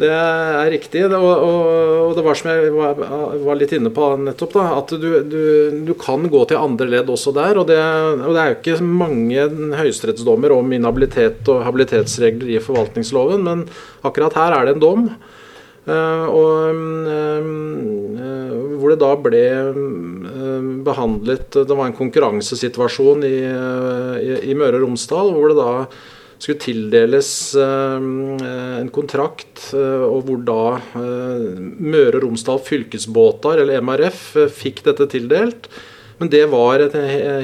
det 0.00 0.10
er 0.10 0.70
riktig. 0.72 1.04
og, 1.06 1.24
og, 1.24 1.64
og, 2.08 2.12
det 2.16 2.24
var 2.26 2.38
som 2.38 2.50
jeg 2.50 2.72
var, 2.74 3.00
var, 3.44 3.58
litt 3.58 3.74
inne 3.76 3.92
på 3.94 4.08
nettopp, 4.24 4.54
da, 4.56 4.66
at 4.78 4.94
du, 5.00 5.08
du, 5.22 5.42
du, 5.88 5.92
kan 6.00 6.26
gå 6.32 6.44
til 6.48 6.60
andre 6.60 6.88
ledd 6.90 7.12
også 7.12 7.34
der. 7.36 7.60
Og 7.60 7.68
det, 7.70 7.78
og 7.78 8.32
det 8.34 8.42
er 8.42 8.52
jo 8.52 8.58
ikke 8.58 8.78
mange 8.84 9.48
høyesterettsdommer 9.80 10.56
om 10.56 10.72
inhabilitet 10.76 11.48
og 11.52 11.64
habilitetsregler 11.66 12.56
i 12.56 12.62
forvaltningsloven, 12.64 13.44
men 13.46 13.66
akkurat 14.06 14.38
her 14.38 14.56
er 14.56 14.68
det 14.68 14.78
en 14.78 14.86
dom. 14.86 15.10
Uh, 15.90 16.26
og 16.28 16.76
uh, 17.08 17.46
hvor 18.78 18.92
det 18.92 19.00
da 19.00 19.14
ble 19.16 19.40
behandlet 20.84 21.56
Det 21.56 21.76
var 21.76 21.88
en 21.88 21.96
konkurransesituasjon 21.96 23.24
i, 23.26 23.38
i, 23.40 24.30
i 24.52 24.56
Møre 24.56 24.76
og 24.76 24.84
Romsdal 24.84 25.32
hvor 25.34 25.50
det 25.50 25.56
da 25.58 25.72
skulle 26.40 26.58
tildeles 26.58 27.54
eh, 27.54 27.96
en 28.80 28.90
kontrakt, 28.94 29.70
eh, 29.76 30.04
og 30.06 30.24
hvor 30.28 30.42
da 30.46 30.64
eh, 30.96 31.60
Møre 31.60 32.16
og 32.16 32.24
Romsdal 32.24 32.62
fylkesbåter, 32.64 33.60
eller 33.62 33.84
MRF, 33.84 34.22
fikk 34.56 34.84
dette 34.88 35.08
tildelt. 35.12 35.68
Men 36.20 36.28
det 36.32 36.42
var 36.52 36.82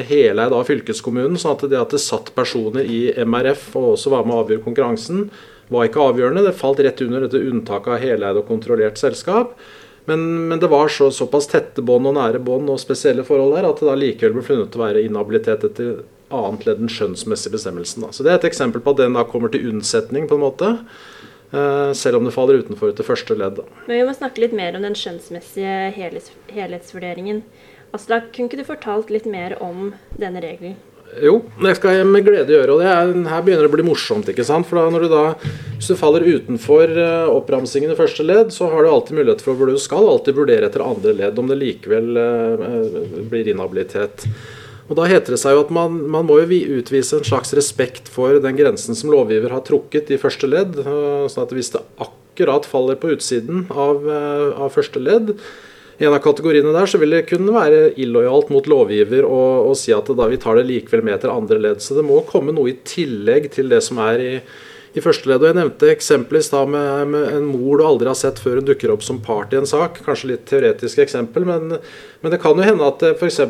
heleid 0.04 0.52
av 0.52 0.66
fylkeskommunen, 0.68 1.38
sånn 1.40 1.54
at 1.54 1.62
det 1.72 1.78
at 1.80 1.94
det 1.96 2.00
satt 2.02 2.34
personer 2.36 2.84
i 2.84 3.06
MRF 3.24 3.70
og 3.78 3.94
også 3.94 4.12
var 4.12 4.26
med 4.28 4.36
å 4.36 4.42
avgjøre 4.42 4.64
konkurransen, 4.66 5.22
var 5.72 5.88
ikke 5.88 6.02
avgjørende. 6.10 6.42
Det 6.44 6.58
falt 6.58 6.82
rett 6.84 7.00
under 7.06 7.24
dette 7.24 7.40
unntaket 7.40 7.94
av 7.94 8.04
heleid 8.04 8.36
og 8.36 8.44
kontrollert 8.50 9.00
selskap. 9.00 9.54
Men, 10.06 10.26
men 10.50 10.60
det 10.60 10.68
var 10.70 10.92
så, 10.92 11.08
såpass 11.10 11.48
tette 11.50 11.82
bånd 11.82 12.06
og 12.06 12.18
nære 12.18 12.42
bånd 12.44 12.68
og 12.70 12.78
spesielle 12.78 13.24
forhold 13.26 13.56
der 13.56 13.66
at 13.66 13.80
det 13.80 13.88
da 13.88 13.96
likevel 13.98 14.36
ble 14.36 14.44
funnet 14.44 14.76
å 14.76 14.84
være 14.84 15.06
inhabilitet 15.08 15.64
etter 15.66 16.04
annet 16.34 16.66
ledd 16.66 16.80
den 16.82 16.90
skjønnsmessige 16.92 17.54
bestemmelsen. 17.54 18.06
Da. 18.06 18.10
Så 18.12 18.26
Det 18.26 18.32
er 18.32 18.40
et 18.40 18.48
eksempel 18.50 18.82
på 18.82 18.94
at 18.94 19.02
den 19.02 19.14
da 19.18 19.24
kommer 19.28 19.52
til 19.52 19.68
unnsetning, 19.70 20.28
på 20.28 20.38
en 20.38 20.46
måte. 20.46 20.72
Uh, 21.54 21.92
selv 21.94 22.18
om 22.18 22.26
det 22.26 22.34
faller 22.34 22.58
utenfor 22.58 22.90
etter 22.90 23.06
første 23.06 23.36
ledd. 23.38 23.60
Da. 23.60 23.68
Men 23.86 24.00
Vi 24.00 24.08
må 24.08 24.16
snakke 24.16 24.42
litt 24.42 24.56
mer 24.56 24.74
om 24.76 24.82
den 24.82 24.98
skjønnsmessige 24.98 25.92
helhets 25.94 26.32
helhetsvurderingen. 26.50 27.44
Aslak, 27.94 28.32
kunne 28.34 28.50
ikke 28.50 28.58
du 28.58 28.66
fortalt 28.66 29.12
litt 29.14 29.28
mer 29.30 29.54
om 29.62 29.94
denne 30.18 30.42
regelen? 30.42 30.74
Jo, 31.22 31.36
det 31.62 31.76
skal 31.78 31.94
jeg 31.94 32.08
med 32.10 32.26
glede 32.26 32.50
gjøre. 32.50 32.74
og 32.74 32.82
er, 32.82 33.12
Her 33.30 33.44
begynner 33.44 33.64
det 33.64 33.70
å 33.70 33.76
bli 33.76 33.86
morsomt. 33.86 34.28
ikke 34.28 34.44
sant? 34.44 34.66
For 34.66 34.80
da, 34.80 34.90
når 34.90 35.06
du 35.06 35.08
da, 35.12 35.24
Hvis 35.76 35.88
du 35.92 35.96
faller 35.96 36.26
utenfor 36.26 36.90
uh, 36.98 37.30
oppramsingen 37.30 37.92
i 37.92 37.98
første 37.98 38.26
ledd, 38.26 38.50
så 38.52 38.68
har 38.72 38.82
du 38.82 38.90
alltid 38.90 39.20
mulighet 39.20 39.44
for 39.44 39.54
å 39.54 39.70
du 39.70 39.78
skal 39.78 40.08
alltid 40.08 40.34
vurdere 40.34 40.66
etter 40.66 40.84
andre 40.84 41.14
ledd 41.14 41.38
om 41.38 41.46
det 41.46 41.60
likevel 41.60 42.16
eh, 42.16 43.20
blir 43.30 43.48
inhabilitet. 43.52 44.26
Og 44.86 44.94
Da 44.98 45.06
heter 45.10 45.34
det 45.34 45.40
seg 45.42 45.56
jo 45.56 45.64
at 45.64 45.72
man, 45.74 45.98
man, 46.12 46.26
må 46.28 46.38
jo 46.40 46.78
utvise 46.78 47.18
en 47.18 47.26
slags 47.26 47.54
respekt 47.58 48.10
for 48.12 48.38
den 48.42 48.58
grensen 48.58 48.94
som 48.98 49.10
lovgiver 49.10 49.54
har 49.54 49.64
trukket 49.66 50.12
i 50.14 50.20
første 50.20 50.46
ledd. 50.50 50.78
Eh, 50.78 51.26
sånn 51.32 51.46
at 51.46 51.54
hvis 51.56 51.72
det 51.74 51.82
akkurat 52.02 52.68
faller 52.68 52.98
på 53.00 53.10
utsiden 53.16 53.66
av, 53.72 54.06
eh, 54.06 54.52
av 54.54 54.70
første 54.76 55.02
ledd, 55.02 55.34
i 55.96 56.04
en 56.04 56.12
av 56.12 56.20
kategoriene 56.20 56.74
der, 56.74 56.88
så 56.90 57.00
vil 57.00 57.14
det 57.14 57.26
kunne 57.30 57.54
være 57.54 57.94
illojalt 57.96 58.50
mot 58.52 58.66
lovgiver 58.68 59.24
å, 59.24 59.72
si 59.78 59.94
at 59.96 60.10
da 60.12 60.26
vi 60.28 60.36
tar 60.40 60.58
det 60.58 60.66
likevel 60.68 61.02
med 61.06 61.22
til 61.22 61.32
andre 61.32 61.56
ledd. 61.62 61.80
Så 61.80 61.96
det 61.96 62.04
må 62.04 62.20
komme 62.28 62.52
noe 62.52 62.74
i 62.74 62.78
tillegg 62.84 63.48
til 63.54 63.72
det 63.72 63.80
som 63.86 64.02
er 64.04 64.20
i 64.20 64.34
i 64.96 65.02
første 65.04 65.28
ledd. 65.28 65.42
Og 65.44 65.50
jeg 65.50 65.58
nevnte 65.58 65.90
eksempelet 65.92 66.44
i 66.44 66.46
stad 66.48 66.70
med, 66.72 67.10
med, 67.12 67.26
en 67.36 67.48
mor 67.50 67.80
du 67.80 67.84
aldri 67.86 68.08
har 68.08 68.16
sett 68.18 68.40
før 68.42 68.60
hun 68.60 68.68
dukker 68.68 68.92
opp 68.94 69.04
som 69.04 69.20
part 69.24 69.52
i 69.52 69.58
en 69.60 69.68
sak. 69.68 70.00
Kanskje 70.06 70.30
litt 70.32 70.46
teoretisk 70.48 71.02
eksempel, 71.04 71.44
men, 71.48 71.76
men 72.22 72.32
det 72.32 72.40
kan 72.42 72.56
jo 72.56 72.64
hende 72.64 72.88
at 72.88 73.04
f.eks. 73.12 73.42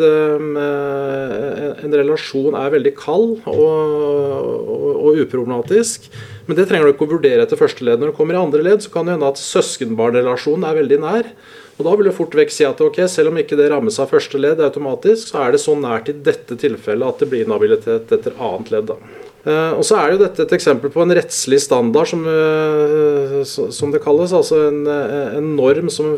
Um, 0.00 0.50
en 0.60 1.96
relasjon 2.02 2.58
er 2.58 2.74
veldig 2.76 2.92
kald 2.98 3.38
og, 3.48 3.62
og, 3.64 4.90
og, 4.90 5.22
uproblematisk. 5.24 6.10
Men 6.48 6.58
det 6.58 6.68
trenger 6.68 6.90
du 6.90 6.94
ikke 6.94 7.08
å 7.08 7.14
vurdere 7.14 7.46
etter 7.46 7.60
første 7.60 7.86
ledd. 7.86 8.02
Når 8.02 8.12
du 8.12 8.18
kommer 8.20 8.36
i 8.36 8.42
andre 8.42 8.62
ledd, 8.66 8.84
så 8.84 8.92
kan 8.92 9.08
det 9.08 9.16
hende 9.16 9.32
at 9.32 9.40
søskenbarnrelasjonen 9.40 10.68
er 10.68 10.78
veldig 10.82 11.00
nær. 11.06 11.32
Og 11.80 11.86
Da 11.86 11.96
vil 11.96 12.10
du 12.10 12.12
fort 12.12 12.34
vekk 12.36 12.52
si 12.52 12.66
at 12.68 12.80
ok, 12.84 12.98
selv 13.08 13.32
om 13.32 13.40
ikke 13.40 13.56
det 13.56 13.70
rammes 13.72 13.96
av 14.02 14.12
første 14.12 14.36
ledd 14.36 14.60
automatisk, 14.60 15.30
så 15.30 15.46
er 15.46 15.56
det 15.56 15.62
så 15.64 15.72
nært 15.80 16.12
i 16.12 16.18
dette 16.28 16.60
tilfellet 16.60 17.08
at 17.08 17.24
det 17.24 17.30
blir 17.32 17.46
inhabilitet 17.46 18.12
etter 18.18 18.36
annet 18.36 18.74
ledd. 18.74 18.92
da. 18.92 19.29
Uh, 19.40 19.72
og 19.72 19.84
så 19.88 19.96
er 19.96 20.12
jo 20.12 20.20
dette 20.20 20.44
et 20.44 20.52
eksempel 20.52 20.92
på 20.92 21.00
en 21.00 21.14
rettslig 21.16 21.62
standard, 21.64 22.10
som, 22.10 22.26
uh, 22.28 23.40
som 23.46 23.94
det 23.94 24.02
kalles. 24.04 24.34
Altså 24.36 24.66
en, 24.68 24.82
en, 24.86 25.52
norm 25.56 25.88
som 25.92 26.12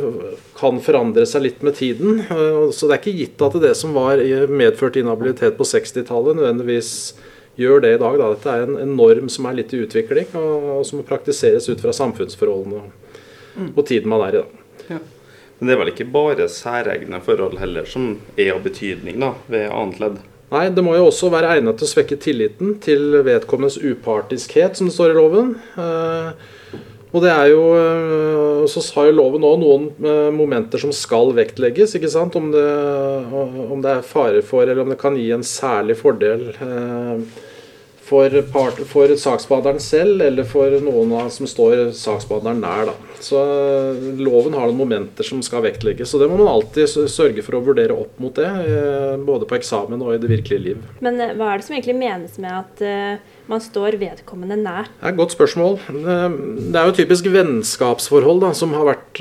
kan 0.58 0.80
forandre 0.82 1.26
seg 1.28 1.46
litt 1.46 1.62
med 1.62 1.78
tiden. 1.78 2.24
så 2.74 2.88
det 2.88 2.96
er 2.96 3.00
ikke 3.00 3.18
gitt 3.20 3.44
at 3.46 3.61
det 3.62 3.76
som 3.78 3.94
var 3.94 4.22
medført 4.50 4.98
inhabilitet 4.98 5.54
på 5.58 5.68
60-tallet, 5.68 6.40
nødvendigvis 6.40 6.92
gjør 7.61 7.85
det 7.85 7.94
i 7.94 8.00
dag. 8.02 8.18
Da. 8.18 8.32
Dette 8.35 8.56
er 8.56 8.66
en, 8.66 8.76
en, 8.80 8.96
norm 8.98 9.30
som 9.32 9.46
er 9.46 9.61
litt 9.61 9.72
i 9.74 9.82
utvikling, 9.85 10.28
og, 10.38 10.68
og 10.78 10.85
som 10.88 11.00
må 11.00 11.06
praktiseres 11.06 11.68
ut 11.70 11.82
fra 11.82 11.94
samfunnsforholdene 11.96 12.85
mm. 13.54 13.72
og 13.74 13.85
tiden 13.87 14.12
man 14.12 14.26
er 14.26 14.38
i. 14.38 14.42
da. 14.42 14.96
Ja. 14.96 15.00
Men 15.58 15.68
det 15.68 15.74
er 15.74 15.78
vel 15.85 15.92
ikke 15.92 16.11
bare 16.11 16.48
særegne 16.50 17.20
forhold 17.22 17.61
heller 17.62 17.87
som 17.87 18.16
er 18.35 18.54
av 18.56 18.64
betydning 18.64 19.20
da, 19.22 19.35
ved 19.52 19.68
annet 19.70 20.00
ledd? 20.02 20.16
Nei, 20.52 20.66
det 20.68 20.82
må 20.84 20.92
jo 20.98 21.06
også 21.08 21.30
være 21.32 21.54
egnet 21.56 21.78
til 21.80 21.86
å 21.86 21.90
svekke 21.94 22.18
tilliten 22.20 22.74
til 22.84 23.22
vedkommendes 23.24 23.78
upartiskhet, 23.80 24.76
som 24.76 24.90
det 24.90 24.92
står 24.92 25.14
i 25.14 25.16
loven. 25.16 25.54
Eh, 25.80 26.74
og 27.12 27.24
det 27.24 27.30
er 27.32 27.46
jo, 27.52 27.62
eh, 27.76 28.66
Så 28.68 28.82
har 28.94 29.06
jo 29.08 29.16
loven 29.16 29.42
òg 29.42 29.56
noen 29.58 29.86
eh, 30.04 30.30
momenter 30.30 30.78
som 30.78 30.92
skal 30.92 31.32
vektlegges. 31.32 31.96
ikke 31.96 32.10
sant? 32.10 32.36
Om 32.36 32.52
det, 32.52 32.68
om 33.32 33.80
det, 33.80 33.96
er 33.96 34.02
fare 34.02 34.42
for, 34.42 34.62
eller 34.62 34.82
om 34.82 34.92
det 34.92 35.00
kan 35.00 35.16
gi 35.16 35.30
en 35.32 35.42
særlig 35.42 35.96
fordel 35.96 36.52
for, 38.02 38.28
part, 38.52 38.76
for 38.86 39.08
saksbehandleren 39.08 39.80
selv, 39.80 40.20
eller 40.20 40.44
for 40.44 40.68
noen 40.84 41.30
som 41.30 41.48
står 41.48 41.90
saksbehandleren 41.96 42.60
nær. 42.60 42.92
Da. 42.92 43.12
Så 43.22 43.38
eh, 43.38 44.02
Loven 44.18 44.56
har 44.58 44.66
noen 44.66 44.78
momenter 44.80 45.26
som 45.26 45.42
skal 45.46 45.62
vektlegges, 45.66 46.11
så 46.11 46.18
det 46.20 46.28
må 46.30 46.40
man 46.40 46.50
alltid 46.50 46.90
sørge 47.11 47.44
for 47.46 47.58
å 47.58 47.62
vurdere 47.64 47.94
opp 47.94 48.18
mot 48.22 48.35
det. 48.35 48.48
Eh, 48.48 49.14
både 49.22 49.46
på 49.48 49.58
eksamen 49.61 50.02
og 50.02 50.16
i 50.16 50.22
det 50.22 50.30
virkelige 50.32 50.64
liv. 50.66 50.82
Men 51.04 51.20
eh, 51.22 51.37
hva 51.38 51.52
er 51.52 51.62
det 51.62 51.68
som 51.68 51.76
egentlig 51.76 51.98
menes 52.00 52.35
med 52.42 52.52
at 52.52 52.82
man 53.50 53.62
står 53.62 53.96
vedkommende 54.00 54.56
nær? 54.58 54.88
Det 54.90 55.06
er 55.06 55.12
et 55.12 55.18
godt 55.18 55.35
spørsmål. 55.35 55.78
Det 55.92 56.78
er 56.78 56.88
jo 56.88 56.96
typisk 56.96 57.26
vennskapsforhold 57.30 58.42
da, 58.42 58.52
som, 58.56 58.74
har 58.74 58.87
vært, 58.87 59.20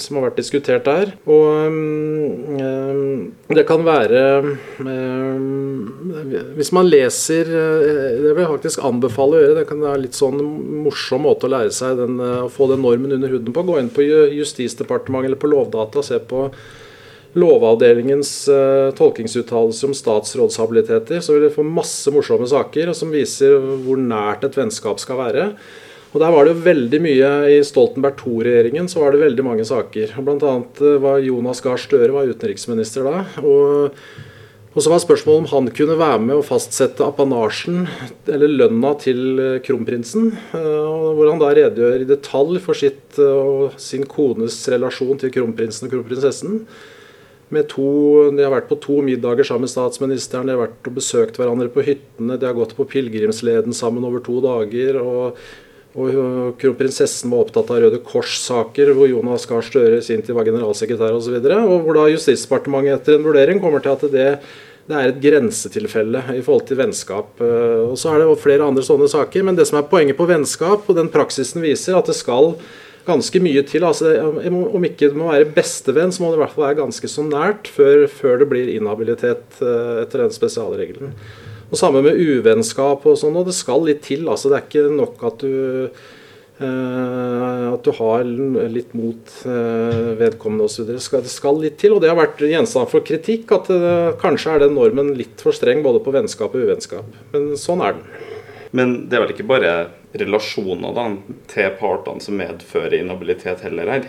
som 0.00 0.18
har 0.18 0.26
vært 0.28 0.40
diskutert 0.40 0.86
der. 0.86 1.12
Og 1.26 1.66
det 3.56 3.66
kan 3.68 3.84
være 3.86 4.22
Hvis 6.56 6.72
man 6.74 6.88
leser 6.88 7.48
Det 7.50 8.32
vil 8.32 8.42
jeg 8.42 8.52
faktisk 8.54 8.84
anbefale 8.86 9.36
å 9.36 9.42
gjøre. 9.42 9.58
Det 9.60 9.68
kan 9.70 9.82
være 9.82 10.04
litt 10.06 10.18
sånn 10.18 10.40
morsom 10.86 11.26
måte 11.26 11.48
å 11.48 11.52
lære 11.52 11.74
seg 11.74 11.98
den, 12.00 12.18
å 12.20 12.48
få 12.56 12.70
den 12.72 12.82
normen 12.84 13.14
under 13.18 13.32
huden 13.32 13.54
på. 13.54 13.64
Gå 13.68 13.78
inn 13.80 13.92
på 13.92 14.04
Justisdepartementet 14.06 15.30
eller 15.30 15.40
på 15.40 15.52
Lovdata 15.52 16.02
og 16.02 16.08
se 16.08 16.20
på 16.32 16.48
Lovavdelingens 17.36 18.30
uh, 18.48 18.94
tolkingsuttalelser 18.96 19.90
om 19.90 19.96
statsrådshabiliteter, 19.96 21.20
så 21.20 21.34
vil 21.34 21.44
du 21.44 21.52
få 21.52 21.66
masse 21.68 22.08
morsomme 22.14 22.48
saker 22.48 22.94
som 22.96 23.12
viser 23.12 23.58
hvor 23.84 24.00
nært 24.00 24.46
et 24.48 24.56
vennskap 24.56 25.02
skal 25.02 25.20
være. 25.20 25.50
Og 26.14 26.22
Der 26.22 26.32
var 26.32 26.46
det 26.46 26.54
jo 26.54 26.64
veldig 26.64 27.00
mye 27.04 27.30
I 27.52 27.56
Stoltenberg 27.66 28.22
II-regjeringen 28.22 28.86
så 28.88 29.02
var 29.02 29.12
det 29.12 29.20
veldig 29.20 29.44
mange 29.44 29.66
saker. 29.68 30.14
Annet 30.16 30.80
eh, 30.80 30.96
var 31.02 31.20
Jonas 31.20 31.60
Gahr 31.60 31.80
Støre 31.80 32.14
var 32.14 32.30
utenriksminister 32.30 33.04
da. 33.04 33.26
og 33.42 33.98
og 34.76 34.84
så 34.84 34.90
var 34.92 35.00
spørsmålet 35.00 35.46
om 35.46 35.46
han 35.54 35.68
kunne 35.72 35.94
være 35.96 36.18
med 36.20 36.36
å 36.36 36.44
fastsette 36.44 37.04
apanasjen, 37.06 37.86
eller 38.28 38.52
lønna 38.52 38.90
til 39.00 39.40
eh, 39.40 39.54
kronprinsen. 39.64 40.34
Hvor 40.52 41.30
han 41.30 41.40
da 41.40 41.54
redegjør 41.56 42.04
i 42.04 42.08
detalj 42.10 42.60
for 42.60 42.76
sitt 42.76 43.16
og 43.24 43.78
sin 43.80 44.04
kones 44.04 44.58
relasjon 44.68 45.16
til 45.22 45.32
kronprinsen 45.32 45.88
og 45.88 45.96
kronprinsessen. 45.96 46.60
med 47.48 47.68
to, 47.70 48.30
De 48.36 48.42
har 48.42 48.52
vært 48.52 48.68
på 48.68 48.76
to 48.82 49.00
middager 49.06 49.48
sammen 49.48 49.64
med 49.64 49.72
statsministeren, 49.72 50.46
de 50.46 50.52
har 50.52 50.66
vært 50.66 50.90
og 50.90 50.98
besøkt 50.98 51.38
hverandre 51.40 51.72
på 51.72 51.84
hyttene, 51.86 52.36
de 52.36 52.46
har 52.46 52.58
gått 52.58 52.76
på 52.76 52.84
pilegrimsleden 52.84 53.72
sammen 53.72 54.04
over 54.04 54.20
to 54.20 54.42
dager. 54.44 55.00
og 55.00 55.38
og 55.96 56.58
Kronprinsessen 56.60 57.32
var 57.32 57.46
opptatt 57.46 57.70
av 57.72 57.80
Røde 57.80 58.00
Kors-saker, 58.04 58.92
hvor 58.96 59.08
Jonas 59.08 59.46
Gahr 59.48 59.64
Støre 59.64 60.02
sin 60.04 60.20
tid 60.24 60.36
var 60.36 60.48
generalsekretær 60.48 61.16
osv. 61.16 61.38
Hvor 61.40 61.96
da 61.96 62.06
Justisdepartementet 62.12 62.98
etter 62.98 63.16
en 63.16 63.24
vurdering 63.24 63.62
kommer 63.62 63.84
til 63.84 63.94
at 63.94 64.04
det, 64.12 64.26
det, 64.86 64.96
er 64.96 65.12
et 65.12 65.22
grensetilfelle 65.22 66.22
i 66.36 66.42
forhold 66.44 66.66
til 66.68 66.80
vennskap. 66.82 67.40
Og 67.40 67.96
Så 67.96 68.12
er 68.12 68.20
det 68.20 68.28
flere 68.42 68.68
andre 68.68 68.84
sånne 68.84 69.08
saker. 69.08 69.46
Men 69.48 69.56
det 69.56 69.68
som 69.70 69.80
er 69.80 69.88
poenget 69.88 70.20
på 70.20 70.28
vennskap, 70.28 70.84
og 70.84 71.00
den 71.00 71.12
praksisen 71.12 71.64
viser, 71.64 71.96
at 71.96 72.12
det 72.12 72.18
skal 72.20 72.52
ganske 73.06 73.40
mye 73.42 73.64
til. 73.66 73.86
Altså, 73.86 74.12
om 74.52 74.86
ikke 74.86 75.10
det 75.10 75.18
må 75.18 75.32
være 75.32 75.48
bestevenn, 75.56 76.12
så 76.12 76.22
må 76.22 76.32
det 76.32 76.40
i 76.40 76.44
hvert 76.44 76.54
fall 76.54 76.68
være 76.68 76.80
ganske 76.82 77.10
så 77.10 77.24
nært 77.26 77.70
før, 77.72 78.06
før 78.10 78.40
det 78.42 78.50
blir 78.52 78.72
inhabilitet 78.74 79.60
eh, 79.62 80.02
etter 80.04 80.26
den 80.26 80.34
spesialregelen. 80.34 81.14
Og 81.70 81.80
Samme 81.80 82.02
med 82.04 82.20
uvennskap 82.20 83.06
og 83.08 83.18
sånn. 83.18 83.36
Og 83.38 83.48
det 83.48 83.56
skal 83.56 83.82
litt 83.86 84.04
til. 84.06 84.28
altså 84.30 84.52
Det 84.52 84.60
er 84.60 84.68
ikke 84.68 85.00
nok 85.00 85.26
at 85.30 85.42
du 85.44 85.90
Uh, 86.56 87.74
at 87.74 87.84
du 87.84 87.90
har 87.98 88.22
litt 88.24 88.94
mot 88.96 89.32
uh, 89.44 90.14
vedkommende 90.16 90.64
osv. 90.64 90.86
Det, 90.88 90.96
det 90.96 91.28
skal 91.28 91.58
litt 91.60 91.76
til. 91.82 91.92
Og 91.92 92.00
det 92.00 92.08
har 92.08 92.16
vært 92.16 92.40
gjenstand 92.40 92.88
for 92.88 93.04
kritikk 93.04 93.52
at 93.52 93.68
uh, 93.68 94.14
kanskje 94.16 94.54
er 94.54 94.64
den 94.64 94.72
normen 94.78 95.12
litt 95.18 95.44
for 95.44 95.52
streng 95.52 95.84
både 95.84 96.00
på 96.00 96.14
vennskap 96.16 96.56
og 96.56 96.64
uvennskap. 96.64 97.18
Men 97.34 97.50
sånn 97.60 97.84
er 97.84 97.98
den. 97.98 98.08
Men 98.72 98.96
det 99.04 99.18
er 99.18 99.26
vel 99.26 99.34
ikke 99.36 99.50
bare 99.52 99.74
relasjoner 100.16 100.96
da, 100.96 101.10
til 101.52 101.76
partene 101.76 102.24
som 102.24 102.40
medfører 102.40 103.02
inhabilitet 103.02 103.60
heller 103.66 103.92
her? 103.92 104.08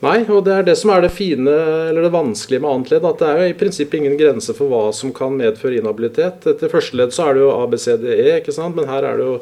Nei, 0.00 0.22
og 0.32 0.46
det 0.46 0.52
er 0.56 0.62
det 0.64 0.76
som 0.80 0.94
er 0.94 1.02
det 1.04 1.10
fine, 1.12 1.52
eller 1.90 2.06
det 2.06 2.12
vanskelige 2.14 2.62
med 2.64 2.70
annet 2.72 2.92
ledd. 2.94 3.08
At 3.08 3.20
det 3.20 3.26
er 3.28 3.42
jo 3.42 3.48
i 3.50 3.58
prinsippet 3.60 3.98
ingen 4.00 4.16
grense 4.20 4.54
for 4.56 4.72
hva 4.72 4.86
som 4.96 5.12
kan 5.16 5.36
medføre 5.36 5.76
inhabilitet. 5.76 6.46
Etter 6.48 6.72
første 6.72 6.96
ledd 6.96 7.12
så 7.12 7.28
er 7.28 7.36
det 7.36 7.44
jo 7.44 7.50
ABCDE, 7.58 8.38
ikke 8.38 8.54
sant. 8.56 8.78
Men 8.78 8.88
her 8.88 9.04
er 9.04 9.20
det 9.20 9.28
jo 9.28 9.36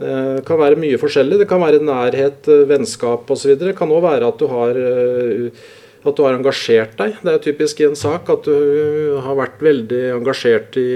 det 0.00 0.08
eh, 0.08 0.38
kan 0.48 0.56
være 0.56 0.78
mye 0.80 0.96
forskjellig. 1.00 1.42
Det 1.42 1.48
kan 1.50 1.60
være 1.60 1.82
nærhet, 1.84 2.46
eh, 2.48 2.64
vennskap 2.70 3.28
osv. 3.34 3.52
Det 3.60 3.74
kan 3.76 3.90
òg 3.92 4.06
være 4.06 4.30
at 4.30 4.40
du 4.40 4.46
har 4.48 4.78
eh, 4.80 5.66
at 6.00 6.16
du 6.16 6.22
har 6.24 6.38
engasjert 6.38 6.94
deg. 6.96 7.18
Det 7.20 7.34
er 7.34 7.42
typisk 7.44 7.82
i 7.82 7.90
en 7.90 7.98
sak 7.98 8.30
at 8.32 8.46
du 8.48 9.18
har 9.20 9.36
vært 9.36 9.60
veldig 9.60 10.00
engasjert 10.16 10.78
i 10.80 10.90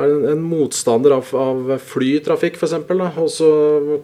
en, 0.00 0.40
motstander 0.40 1.12
av, 1.18 1.28
av 1.36 1.74
flytrafikk 1.84 2.56
f.eks., 2.56 2.74
og 3.20 3.28
så 3.30 3.50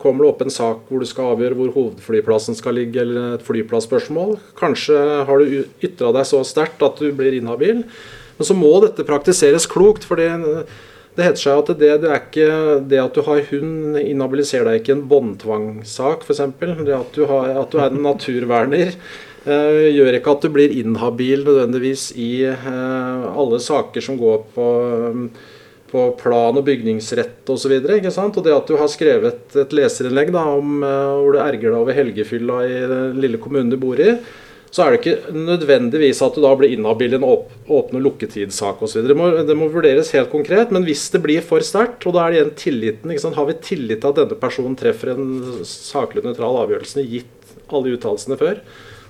kommer 0.03 0.25
det 0.25 0.31
opp 0.33 0.45
en 0.45 0.53
sak 0.53 0.91
hvor 0.91 1.01
du 1.01 1.09
skal 1.09 1.33
avgjøre 1.33 1.57
hvor 1.57 1.73
hovedflyplassen 1.77 2.59
skal 2.59 2.77
ligge, 2.77 3.01
eller 3.03 3.39
et 3.39 3.47
flyplassspørsmål. 3.47 4.37
Kanskje 4.59 4.99
har 5.29 5.41
du 5.41 5.63
ytra 5.85 6.13
deg 6.17 6.29
så 6.29 6.43
sterkt 6.45 6.85
at 6.85 7.01
du 7.01 7.09
blir 7.17 7.39
inhabil. 7.39 7.87
Men 8.39 8.47
så 8.47 8.55
må 8.55 8.75
dette 8.85 9.07
praktiseres 9.07 9.67
klokt. 9.71 10.05
for 10.07 10.21
det, 10.21 10.29
heter 11.19 11.41
seg 11.41 11.63
at 11.65 11.73
det, 11.81 11.95
det, 12.05 12.11
er 12.13 12.21
ikke 12.21 12.51
det 12.87 13.01
at 13.03 13.17
du 13.17 13.25
har 13.27 13.41
hund, 13.51 13.97
inhabiliserer 13.99 14.69
deg 14.69 14.83
ikke 14.83 14.95
en 14.99 15.07
båndtvangssak, 15.11 16.23
f.eks. 16.23 16.45
Det 16.61 16.95
at 16.95 17.17
du, 17.17 17.25
har, 17.31 17.55
at 17.65 17.73
du 17.73 17.81
er 17.81 17.91
en 17.91 18.05
naturverner. 18.05 18.95
Uh, 19.49 19.89
gjør 19.89 20.19
ikke 20.19 20.35
at 20.35 20.45
du 20.45 20.53
blir 20.53 20.75
inhabil 20.77 21.47
nødvendigvis 21.47 22.11
i 22.21 22.45
uh, 22.45 23.31
alle 23.33 23.63
saker 23.63 24.05
som 24.05 24.19
går 24.21 24.43
på 24.53 24.67
på 25.91 26.09
plan- 26.21 26.59
og 26.59 26.67
bygningsrett 26.67 27.49
osv. 27.51 27.75
Og, 27.79 28.19
og 28.19 28.43
det 28.45 28.55
at 28.57 28.69
du 28.69 28.77
har 28.81 28.91
skrevet 28.93 29.57
et 29.63 29.73
leserinnlegg 29.77 30.35
da, 30.35 30.45
om 30.59 30.83
uh, 30.85 31.23
hvor 31.23 31.37
du 31.37 31.41
erger 31.43 31.71
deg 31.71 31.81
over 31.81 31.97
helgefylla 31.97 32.61
i 32.67 32.77
den 32.93 33.19
lille 33.23 33.41
kommunen 33.43 33.73
du 33.73 33.79
bor 33.81 34.01
i, 34.01 34.15
så 34.69 34.85
er 34.85 34.93
det 34.93 34.99
ikke 35.01 35.33
nødvendigvis 35.33 36.21
at 36.25 36.35
du 36.37 36.43
da 36.45 36.51
blir 36.59 36.75
inhabil 36.75 37.15
i 37.15 37.19
en 37.19 37.25
åpne- 37.25 38.03
lukketidssak 38.05 38.83
osv. 38.85 39.07
Det, 39.09 39.17
må, 39.17 39.31
det 39.49 39.57
må 39.57 39.71
vurderes 39.73 40.13
helt 40.17 40.31
konkret, 40.33 40.75
men 40.75 40.85
hvis 40.85 41.07
det 41.15 41.23
blir 41.25 41.45
for 41.45 41.65
sterkt, 41.65 42.05
og 42.05 42.17
da 42.17 42.27
er 42.27 42.35
det 42.35 42.39
igjen 42.39 42.55
tilliten 42.63 43.35
Har 43.39 43.49
vi 43.49 43.57
tillit 43.65 44.03
til 44.03 44.13
at 44.13 44.21
denne 44.21 44.39
personen 44.41 44.77
treffer 44.79 45.15
en 45.15 45.65
saklig 45.65 46.25
nøytral 46.27 46.61
avgjørelse, 46.67 47.07
gitt 47.09 47.57
alle 47.73 47.97
uttalelsene 47.97 48.39
før, 48.41 48.61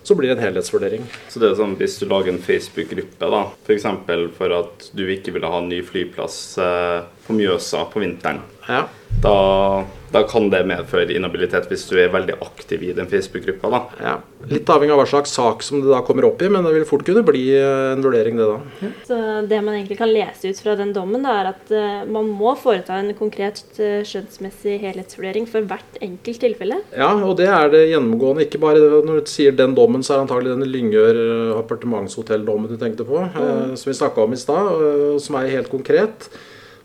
så 0.09 0.17
blir 0.17 0.31
det 0.31 0.39
en 0.39 0.47
helhetsvurdering. 0.47 1.05
Så 1.29 1.43
det 1.43 1.51
er 1.51 1.59
sånn 1.59 1.77
hvis 1.77 1.99
du 2.01 2.07
lager 2.09 2.33
en 2.33 2.41
Facebook-gruppe, 2.41 3.29
da, 3.29 3.43
f.eks. 3.67 3.85
For, 4.09 4.29
for 4.39 4.55
at 4.57 4.87
du 4.97 5.05
ikke 5.13 5.35
ville 5.37 5.51
ha 5.53 5.61
en 5.61 5.69
ny 5.69 5.83
flyplass 5.85 6.39
eh, 6.65 7.03
på 7.29 7.37
Mjøsa 7.37 7.85
på 7.93 8.03
vinteren, 8.03 8.43
ja. 8.67 8.87
da 9.23 9.37
da 10.13 10.23
kan 10.29 10.49
det 10.49 10.63
medføre 10.69 11.13
inhabilitet 11.13 11.67
hvis 11.69 11.85
du 11.91 11.99
er 12.01 12.13
veldig 12.13 12.39
aktiv 12.41 12.85
i 12.87 12.95
den 12.97 13.09
Facebook-gruppa. 13.11 13.81
Ja, 14.01 14.15
Litt 14.49 14.71
avhengig 14.73 14.95
av 14.95 15.03
hva 15.03 15.07
slags 15.11 15.35
sak 15.37 15.65
som 15.67 15.83
det 15.83 15.91
da 15.91 16.01
kommer 16.07 16.25
opp 16.29 16.41
i, 16.41 16.49
men 16.53 16.65
det 16.65 16.73
vil 16.77 16.87
fort 16.89 17.05
kunne 17.05 17.25
bli 17.27 17.43
eh, 17.59 17.93
en 17.93 18.05
vurdering, 18.05 18.39
det 18.39 18.47
da. 18.49 18.57
Ja. 18.81 18.91
Så 19.09 19.19
Det 19.51 19.61
man 19.65 19.77
egentlig 19.77 19.99
kan 20.01 20.13
lese 20.13 20.49
ut 20.49 20.63
fra 20.65 20.77
den 20.79 20.95
dommen, 20.97 21.27
da, 21.27 21.35
er 21.43 21.51
at 21.51 21.73
uh, 21.75 22.09
man 22.09 22.31
må 22.33 22.55
foreta 22.57 22.97
en 22.97 23.13
konkret 23.19 23.61
uh, 23.83 24.01
skjønnsmessig 24.07 24.79
helhetsvurdering 24.87 25.49
for 25.51 25.67
hvert 25.69 26.01
enkelt 26.05 26.41
tilfelle? 26.47 26.81
Ja, 26.97 27.11
og 27.13 27.37
det 27.41 27.51
er 27.53 27.73
det 27.75 27.89
gjennomgående. 27.91 28.47
Ikke 28.49 28.63
bare 28.63 28.81
når 28.81 29.21
du 29.21 29.33
sier 29.33 29.57
den 29.57 29.77
dommen, 29.77 30.07
så 30.07 30.15
er 30.15 30.23
det 30.23 30.29
antagelig 30.29 30.55
denne 30.55 30.71
Lyngør 30.71 31.19
appartementshotelldommen 31.59 32.71
du 32.71 32.79
tenkte 32.81 33.05
på, 33.09 33.27
mm. 33.27 33.43
uh, 33.43 33.75
som 33.77 33.93
vi 33.93 33.99
snakka 33.99 34.25
om 34.25 34.33
i 34.33 34.41
stad, 34.41 34.73
som 35.25 35.37
er 35.37 35.53
helt 35.59 35.69
konkret. 35.75 36.31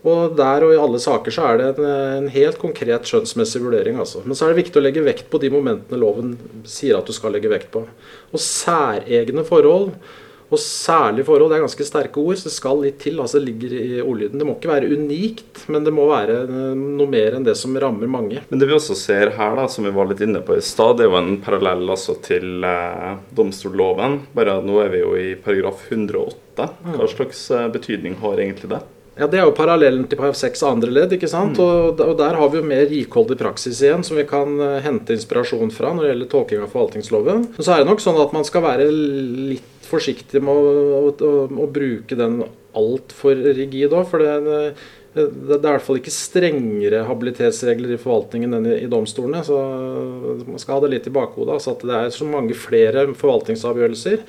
Og 0.03 0.33
der 0.35 0.65
og 0.65 0.73
i 0.73 0.79
alle 0.79 0.99
saker 0.99 1.31
så 1.31 1.45
er 1.47 1.61
det 1.61 1.69
en, 1.73 1.85
en, 1.87 2.31
helt 2.33 2.59
konkret 2.59 3.07
skjønnsmessig 3.07 3.61
vurdering. 3.63 4.01
Altså. 4.03 4.23
Men 4.25 4.35
så 4.35 4.45
er 4.45 4.53
det 4.53 4.65
viktig 4.65 4.81
å 4.81 4.83
legge 4.83 5.05
vekt 5.05 5.29
på 5.31 5.39
de 5.39 5.51
momentene 5.53 6.01
loven 6.01 6.35
sier 6.67 6.99
at 6.99 7.07
du 7.07 7.15
skal 7.15 7.35
legge 7.35 7.51
vekt 7.51 7.71
på. 7.71 7.85
Og 8.33 8.43
særegne 8.43 9.45
forhold 9.47 9.93
og 10.53 10.59
særlige 10.61 11.25
forhold 11.25 11.49
det 11.49 11.57
er 11.57 11.63
ganske 11.63 11.85
sterke 11.87 12.21
ord, 12.21 12.37
så 12.37 12.49
det 12.49 12.55
skal 12.55 12.81
litt 12.83 12.99
til. 13.01 13.19
altså 13.21 13.39
Det 13.39 13.47
ligger 13.47 13.73
i 13.73 14.01
ordlyden. 14.03 14.39
Det 14.39 14.47
må 14.47 14.55
ikke 14.57 14.69
være 14.69 14.91
unikt, 14.93 15.63
men 15.73 15.85
det 15.87 15.93
må 15.95 16.05
være 16.11 16.39
eh, 16.43 16.73
noe 16.77 17.09
mer 17.09 17.37
enn 17.37 17.47
det 17.47 17.55
som 17.59 17.73
rammer 17.79 18.11
mange. 18.11 18.43
Men 18.49 18.61
det 18.61 18.69
vi 18.69 18.77
også 18.77 18.97
ser 18.99 19.33
her, 19.37 19.57
da, 19.57 19.67
som 19.71 19.87
vi 19.87 19.93
var 19.95 20.11
litt 20.11 20.21
inne 20.25 20.43
på 20.45 20.57
i 20.59 20.65
stad, 20.65 20.99
det 20.99 21.07
er 21.07 21.11
jo 21.11 21.19
en 21.21 21.37
parallell 21.43 21.95
altså 21.95 22.17
til 22.25 22.65
eh, 22.69 23.13
domstolloven. 23.33 24.19
Bare 24.37 24.59
nå 24.65 24.77
er 24.83 24.93
vi 24.93 25.01
jo 25.01 25.15
i 25.17 25.29
paragraf 25.41 25.87
108. 25.89 26.69
Hva 26.93 27.09
slags 27.09 27.47
eh, 27.53 27.69
betydning 27.73 28.19
har 28.21 28.37
egentlig 28.37 28.75
det? 28.75 28.83
Ja, 29.15 29.27
Det 29.27 29.37
er 29.37 29.45
jo 29.45 29.53
parallellen 29.53 30.07
til 30.09 30.17
paragraf 30.17 30.39
6 30.39 30.63
andre 30.65 30.89
ledd. 30.93 31.13
ikke 31.13 31.29
sant? 31.29 31.57
Mm. 31.57 31.65
Og, 31.65 31.99
og, 32.01 32.15
Der 32.17 32.39
har 32.39 32.49
vi 32.49 32.57
jo 32.57 32.65
mer 32.65 32.87
rikholdig 32.89 33.37
praksis 33.37 33.81
igjen, 33.83 34.03
som 34.03 34.17
vi 34.17 34.25
kan 34.29 34.57
uh, 34.59 34.79
hente 34.81 35.13
inspirasjon 35.13 35.71
fra 35.73 35.93
når 35.93 36.03
det 36.03 36.09
gjelder 36.13 36.31
tolking 36.31 36.63
av 36.63 36.73
forvaltningsloven. 36.73 37.45
Men 37.53 37.67
så 37.67 37.75
er 37.75 37.83
det 37.83 37.91
nok 37.91 38.01
sånn 38.01 38.21
at 38.23 38.33
man 38.33 38.47
skal 38.47 38.65
være 38.65 38.89
litt 38.89 39.69
forsiktig 39.85 40.41
med 40.41 40.49
å, 40.49 41.13
å, 41.13 41.31
å, 41.45 41.69
bruke 41.69 42.17
den 42.17 42.41
altfor 42.73 43.37
rigid 43.53 43.93
òg. 43.93 44.07
For 44.09 44.23
det, 44.23 44.33
det, 45.13 45.27
det, 45.29 45.59
er 45.59 45.61
i 45.61 45.75
hvert 45.75 45.85
fall 45.85 46.01
ikke 46.01 46.15
strengere 46.15 47.03
habilitetsregler 47.05 47.93
i 47.93 47.99
forvaltningen 48.01 48.57
enn 48.57 48.71
i, 48.71 48.79
i 48.87 48.89
domstolene. 48.89 49.43
Så 49.45 49.59
man 50.47 50.57
skal 50.57 50.79
ha 50.79 50.87
det 50.87 50.95
litt 50.95 51.11
i 51.11 51.13
bakhodet. 51.13 51.59
Altså 51.59 51.75
at 51.77 51.85
det 51.85 51.99
er 51.99 52.17
så 52.17 52.25
mange 52.25 52.57
flere 52.57 53.05
forvaltningsavgjørelser 53.13 54.25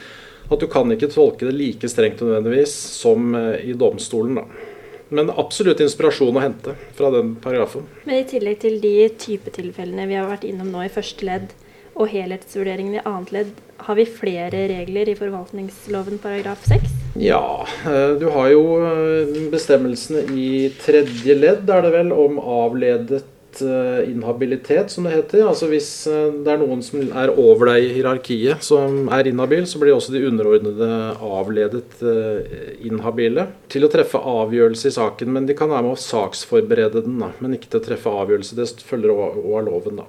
at 0.53 0.61
du 0.61 0.69
kan 0.69 0.93
ikke 0.93 1.09
tolke 1.09 1.49
det 1.49 1.57
like 1.57 1.89
strengt 1.89 2.21
nødvendigvis 2.21 2.73
som 3.01 3.33
eh, 3.39 3.71
i 3.71 3.77
domstolen. 3.81 4.43
da. 4.43 4.74
Men 5.15 5.31
absolutt 5.31 5.83
inspirasjon 5.85 6.35
å 6.35 6.43
hente 6.43 6.75
fra 6.99 7.11
den 7.15 7.37
paragrafen. 7.43 7.87
Men 8.09 8.23
i 8.23 8.29
tillegg 8.29 8.63
til 8.65 8.81
de 8.83 8.97
typetilfellene 9.21 10.09
vi 10.11 10.19
har 10.19 10.27
vært 10.31 10.47
innom 10.49 10.73
nå 10.75 10.83
i 10.87 10.93
første 10.93 11.29
ledd, 11.29 11.53
og 11.95 12.11
helhetsvurderingen 12.11 12.97
i 12.99 13.05
annet 13.07 13.31
ledd, 13.35 13.53
har 13.87 13.99
vi 13.99 14.07
flere 14.09 14.65
regler 14.71 15.11
i 15.11 15.17
forvaltningsloven 15.19 16.19
paragraf 16.23 16.65
6? 16.67 16.91
Ja, 17.23 17.67
eh, 17.87 18.17
du 18.19 18.27
har 18.35 18.49
jo 18.51 18.65
eh, 18.83 19.37
bestemmelsene 19.53 20.25
i 20.35 20.73
tredje 20.83 21.37
ledd, 21.39 21.71
er 21.71 21.87
det 21.87 21.93
vel, 21.95 22.11
om 22.11 22.41
avledet 22.43 23.23
Eh, 23.63 24.11
inhabilitet, 24.11 24.91
som 24.91 25.05
det 25.05 25.15
heter. 25.15 25.45
Altså 25.49 25.69
Hvis 25.71 25.89
eh, 26.11 26.33
det 26.45 26.51
er 26.51 26.61
noen 26.61 26.83
som 26.83 27.01
er 27.05 27.33
over 27.39 27.71
deg 27.71 27.87
i 27.87 27.93
hierarkiet, 27.97 28.65
som 28.65 29.09
er 29.15 29.29
inhabil, 29.31 29.67
så 29.69 29.81
blir 29.81 29.95
også 29.95 30.15
de 30.15 30.25
underordnede 30.29 30.89
avledet 31.23 32.03
eh, 32.03 32.79
inhabile 32.89 33.49
til 33.73 33.87
å 33.87 33.91
treffe 33.93 34.19
avgjørelse 34.19 34.91
i 34.91 34.97
saken. 34.97 35.33
Men 35.37 35.47
de 35.49 35.57
kan 35.59 35.73
være 35.73 35.87
med 35.87 35.97
å 35.97 36.03
saksforberede 36.05 37.05
den, 37.07 37.21
da, 37.23 37.31
men 37.39 37.59
ikke 37.59 37.71
til 37.73 37.83
å 37.83 37.87
treffe 37.91 38.17
avgjørelse. 38.25 38.59
Det 38.59 38.89
følger 38.89 39.15
òg 39.15 39.53
av 39.61 39.69
loven. 39.69 40.03
da. 40.03 40.09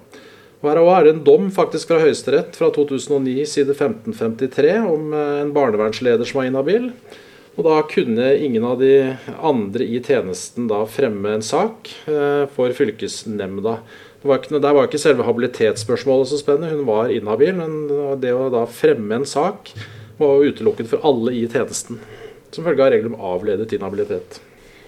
Og 0.62 0.70
Her 0.70 0.82
er 0.82 1.06
det 1.06 1.14
en 1.14 1.26
dom 1.26 1.52
faktisk 1.54 1.92
fra 1.92 2.00
Høyesterett 2.02 2.56
fra 2.58 2.72
2009, 2.74 3.44
side 3.46 3.76
1553, 3.76 4.80
om 4.88 5.12
en 5.14 5.54
barnevernsleder 5.54 6.26
som 6.26 6.40
var 6.40 6.50
inhabil. 6.50 6.90
Og 7.56 7.64
da 7.64 7.76
kunne 7.88 8.34
ingen 8.36 8.64
av 8.68 8.80
de 8.82 9.16
andre 9.40 9.84
i 9.84 10.00
tjenesten 10.04 10.68
da 10.68 10.82
fremme 10.88 11.38
en 11.38 11.44
sak 11.44 11.88
eh, 12.04 12.44
for 12.52 12.72
fylkesnemnda. 12.76 13.78
Var 14.26 14.40
ikke, 14.42 14.58
der 14.60 14.74
var 14.76 14.88
ikke 14.88 15.00
selve 15.00 15.24
habilitetsspørsmålet 15.24 16.32
så 16.32 16.40
spennende, 16.40 16.74
hun 16.74 16.88
var 16.88 17.12
inhabil. 17.14 17.54
Men 17.56 17.78
det 18.20 18.34
å 18.36 18.50
da 18.52 18.66
fremme 18.68 19.22
en 19.22 19.28
sak 19.28 19.72
var 20.20 20.44
utelukket 20.44 20.90
for 20.90 21.04
alle 21.06 21.32
i 21.36 21.46
tjenesten. 21.48 22.00
Som 22.52 22.66
følge 22.66 22.84
av 22.84 22.92
regler 22.92 23.12
om 23.12 23.24
avledet 23.34 23.72
inhabilitet. 23.76 24.40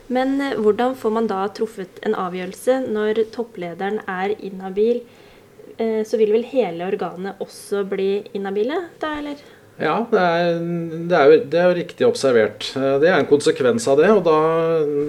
Men 0.08 0.40
eh, 0.40 0.56
hvordan 0.56 0.96
får 0.96 1.14
man 1.14 1.28
da 1.30 1.42
truffet 1.54 2.00
en 2.06 2.16
avgjørelse 2.16 2.80
når 2.88 3.24
topplederen 3.34 4.00
er 4.08 4.34
inhabil? 4.38 5.02
Eh, 5.76 6.02
så 6.08 6.20
vil 6.20 6.32
vel 6.34 6.46
hele 6.48 6.88
organet 6.88 7.40
også 7.44 7.84
bli 7.88 8.10
inhabile 8.36 8.86
da, 9.02 9.12
eller? 9.20 9.42
Ja, 9.78 9.94
det 10.10 10.18
er, 10.18 10.56
det, 10.58 11.14
er 11.14 11.28
jo, 11.30 11.34
det 11.46 11.58
er, 11.58 11.68
jo, 11.68 11.74
riktig 11.76 12.06
observert. 12.08 12.64
Det 12.74 13.06
er 13.06 13.20
en 13.20 13.28
konsekvens 13.30 13.86
av 13.90 14.00
det. 14.00 14.08
og 14.10 14.24
da, 14.26 14.38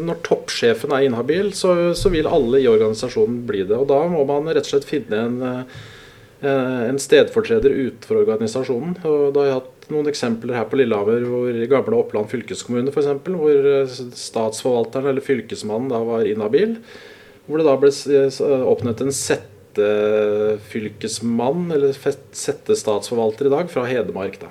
Når 0.05 0.19
toppsjefen 0.27 0.93
er 0.93 1.08
inhabil, 1.08 1.49
så, 1.58 1.73
så, 1.97 2.12
vil 2.13 2.29
alle 2.29 2.62
i 2.62 2.69
organisasjonen 2.69 3.41
bli 3.49 3.63
det. 3.63 3.79
og 3.79 3.89
Da 3.89 4.03
må 4.12 4.21
man 4.29 4.51
rett 4.51 4.67
og 4.67 4.75
slett 4.75 4.86
finne 4.86 5.23
en, 5.25 5.41
eh, 5.49 6.84
en 6.86 7.01
stedfortreder 7.01 7.73
utenfor 7.73 8.21
organisasjonen. 8.21 8.99
og 9.10 9.34
Da 9.34 9.41
har 9.41 9.49
jeg 9.49 9.58
hatt 9.58 9.89
noen 9.89 10.13
eksempler 10.13 10.60
her 10.60 10.69
på 10.69 10.77
Lillehammer, 10.77 11.25
hvor 11.25 11.62
gamle 11.73 12.03
Oppland 12.03 12.29
fylkeskommune 12.29 12.93
f.eks., 12.93 13.10
hvor 13.25 13.71
eh, 13.73 13.99
statsforvalteren 14.21 15.10
eller 15.10 15.25
fylkesmannen 15.25 15.89
da 15.89 16.05
var 16.05 16.29
inhabil. 16.29 16.77
Hvor 17.49 17.58
det 17.58 17.65
da 17.65 17.79
ble 17.82 17.89
oppnevnt 18.69 19.01
en 19.01 19.17
sett 19.17 19.49
settefylkesmann, 19.75 21.71
eller 21.71 21.93
settestatsforvalter 22.32 23.45
i 23.45 23.49
dag, 23.49 23.71
fra 23.71 23.86
Hedmark. 23.86 24.39
Da. 24.39 24.47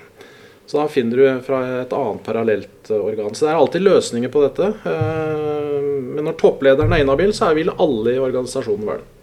Så 0.66 0.76
da 0.76 0.88
finner 0.88 1.16
du 1.16 1.40
fra 1.46 1.81
et 1.81 1.92
annet 1.92 2.24
parallelt 2.24 2.90
organ. 2.90 3.35
Så 3.35 3.46
det 3.46 3.52
er 3.52 3.57
alltid 3.57 3.83
løsninger 3.83 4.28
på 4.28 4.42
dette. 4.44 4.72
Eh, 4.85 5.87
men 6.14 6.24
når 6.26 6.37
topplederen 6.40 6.92
er 6.92 7.04
inhabil, 7.04 7.33
så 7.33 7.54
vil 7.57 7.72
alle 7.72 8.14
i 8.14 8.20
organisasjonen 8.20 8.87
være 8.88 8.98
det. 9.04 9.17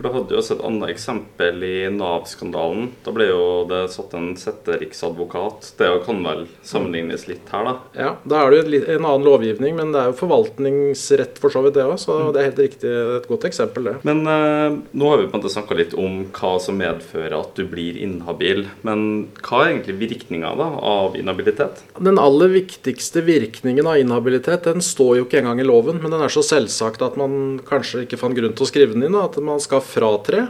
For 0.00 0.08
Da 0.08 0.14
hadde 0.14 0.32
jo 0.32 0.40
også 0.40 0.54
et 0.56 0.62
annet 0.64 0.90
eksempel 0.94 1.64
i 1.66 1.74
Nav-skandalen. 1.92 2.86
Da 3.04 3.12
ble 3.12 3.26
jo 3.28 3.40
det 3.68 3.82
satt 3.92 4.14
en 4.16 4.30
setteriksadvokat. 4.40 5.74
Det 5.76 5.90
kan 6.06 6.22
vel 6.24 6.46
sammenlignes 6.64 7.26
litt 7.28 7.50
her, 7.52 7.66
da? 7.68 7.74
Ja, 7.92 8.14
da 8.24 8.38
er 8.40 8.54
det 8.54 8.62
jo 8.62 8.80
en 8.96 9.04
annen 9.04 9.26
lovgivning, 9.28 9.76
men 9.76 9.92
det 9.92 10.00
er 10.00 10.08
jo 10.08 10.16
forvaltningsrett 10.22 11.36
for 11.42 11.52
så 11.52 11.60
vidt, 11.66 11.76
det 11.76 11.84
òg. 11.84 11.98
Så 12.00 12.16
mm. 12.16 12.30
det 12.32 12.40
er 12.40 12.48
helt 12.48 12.62
riktig 12.64 12.94
et 13.18 13.28
godt 13.28 13.44
eksempel, 13.50 13.90
det. 13.90 13.94
Men 14.08 14.22
eh, 14.24 14.78
nå 14.96 15.10
har 15.12 15.20
vi 15.20 15.28
på 15.28 15.36
en 15.36 15.42
måte 15.42 15.52
snakka 15.52 15.76
litt 15.76 15.92
om 16.00 16.22
hva 16.38 16.54
som 16.64 16.80
medfører 16.80 17.36
at 17.36 17.52
du 17.60 17.66
blir 17.68 18.00
inhabil. 18.00 18.64
Men 18.88 19.04
hva 19.44 19.66
er 19.66 19.74
egentlig 19.74 19.98
virkninga 20.00 20.54
av 20.56 21.20
inhabilitet? 21.20 21.84
Den 22.00 22.22
aller 22.22 22.54
viktigste 22.56 23.26
virkningen 23.28 23.84
av 23.84 24.00
inhabilitet 24.00 24.64
den 24.64 24.80
står 24.84 25.20
jo 25.20 25.28
ikke 25.28 25.42
engang 25.42 25.60
i 25.60 25.68
loven, 25.68 26.00
men 26.00 26.16
den 26.16 26.24
er 26.24 26.32
så 26.32 26.44
selvsagt 26.46 27.04
at 27.04 27.20
man 27.20 27.60
kanskje 27.68 28.06
ikke 28.06 28.22
fant 28.24 28.38
grunn 28.38 28.56
til 28.56 28.64
å 28.64 28.72
skrive 28.72 28.96
den 28.96 29.04
inn. 29.10 29.20
At 29.20 29.36
man 29.44 29.60
skal 29.60 29.84
fratre. 29.90 30.48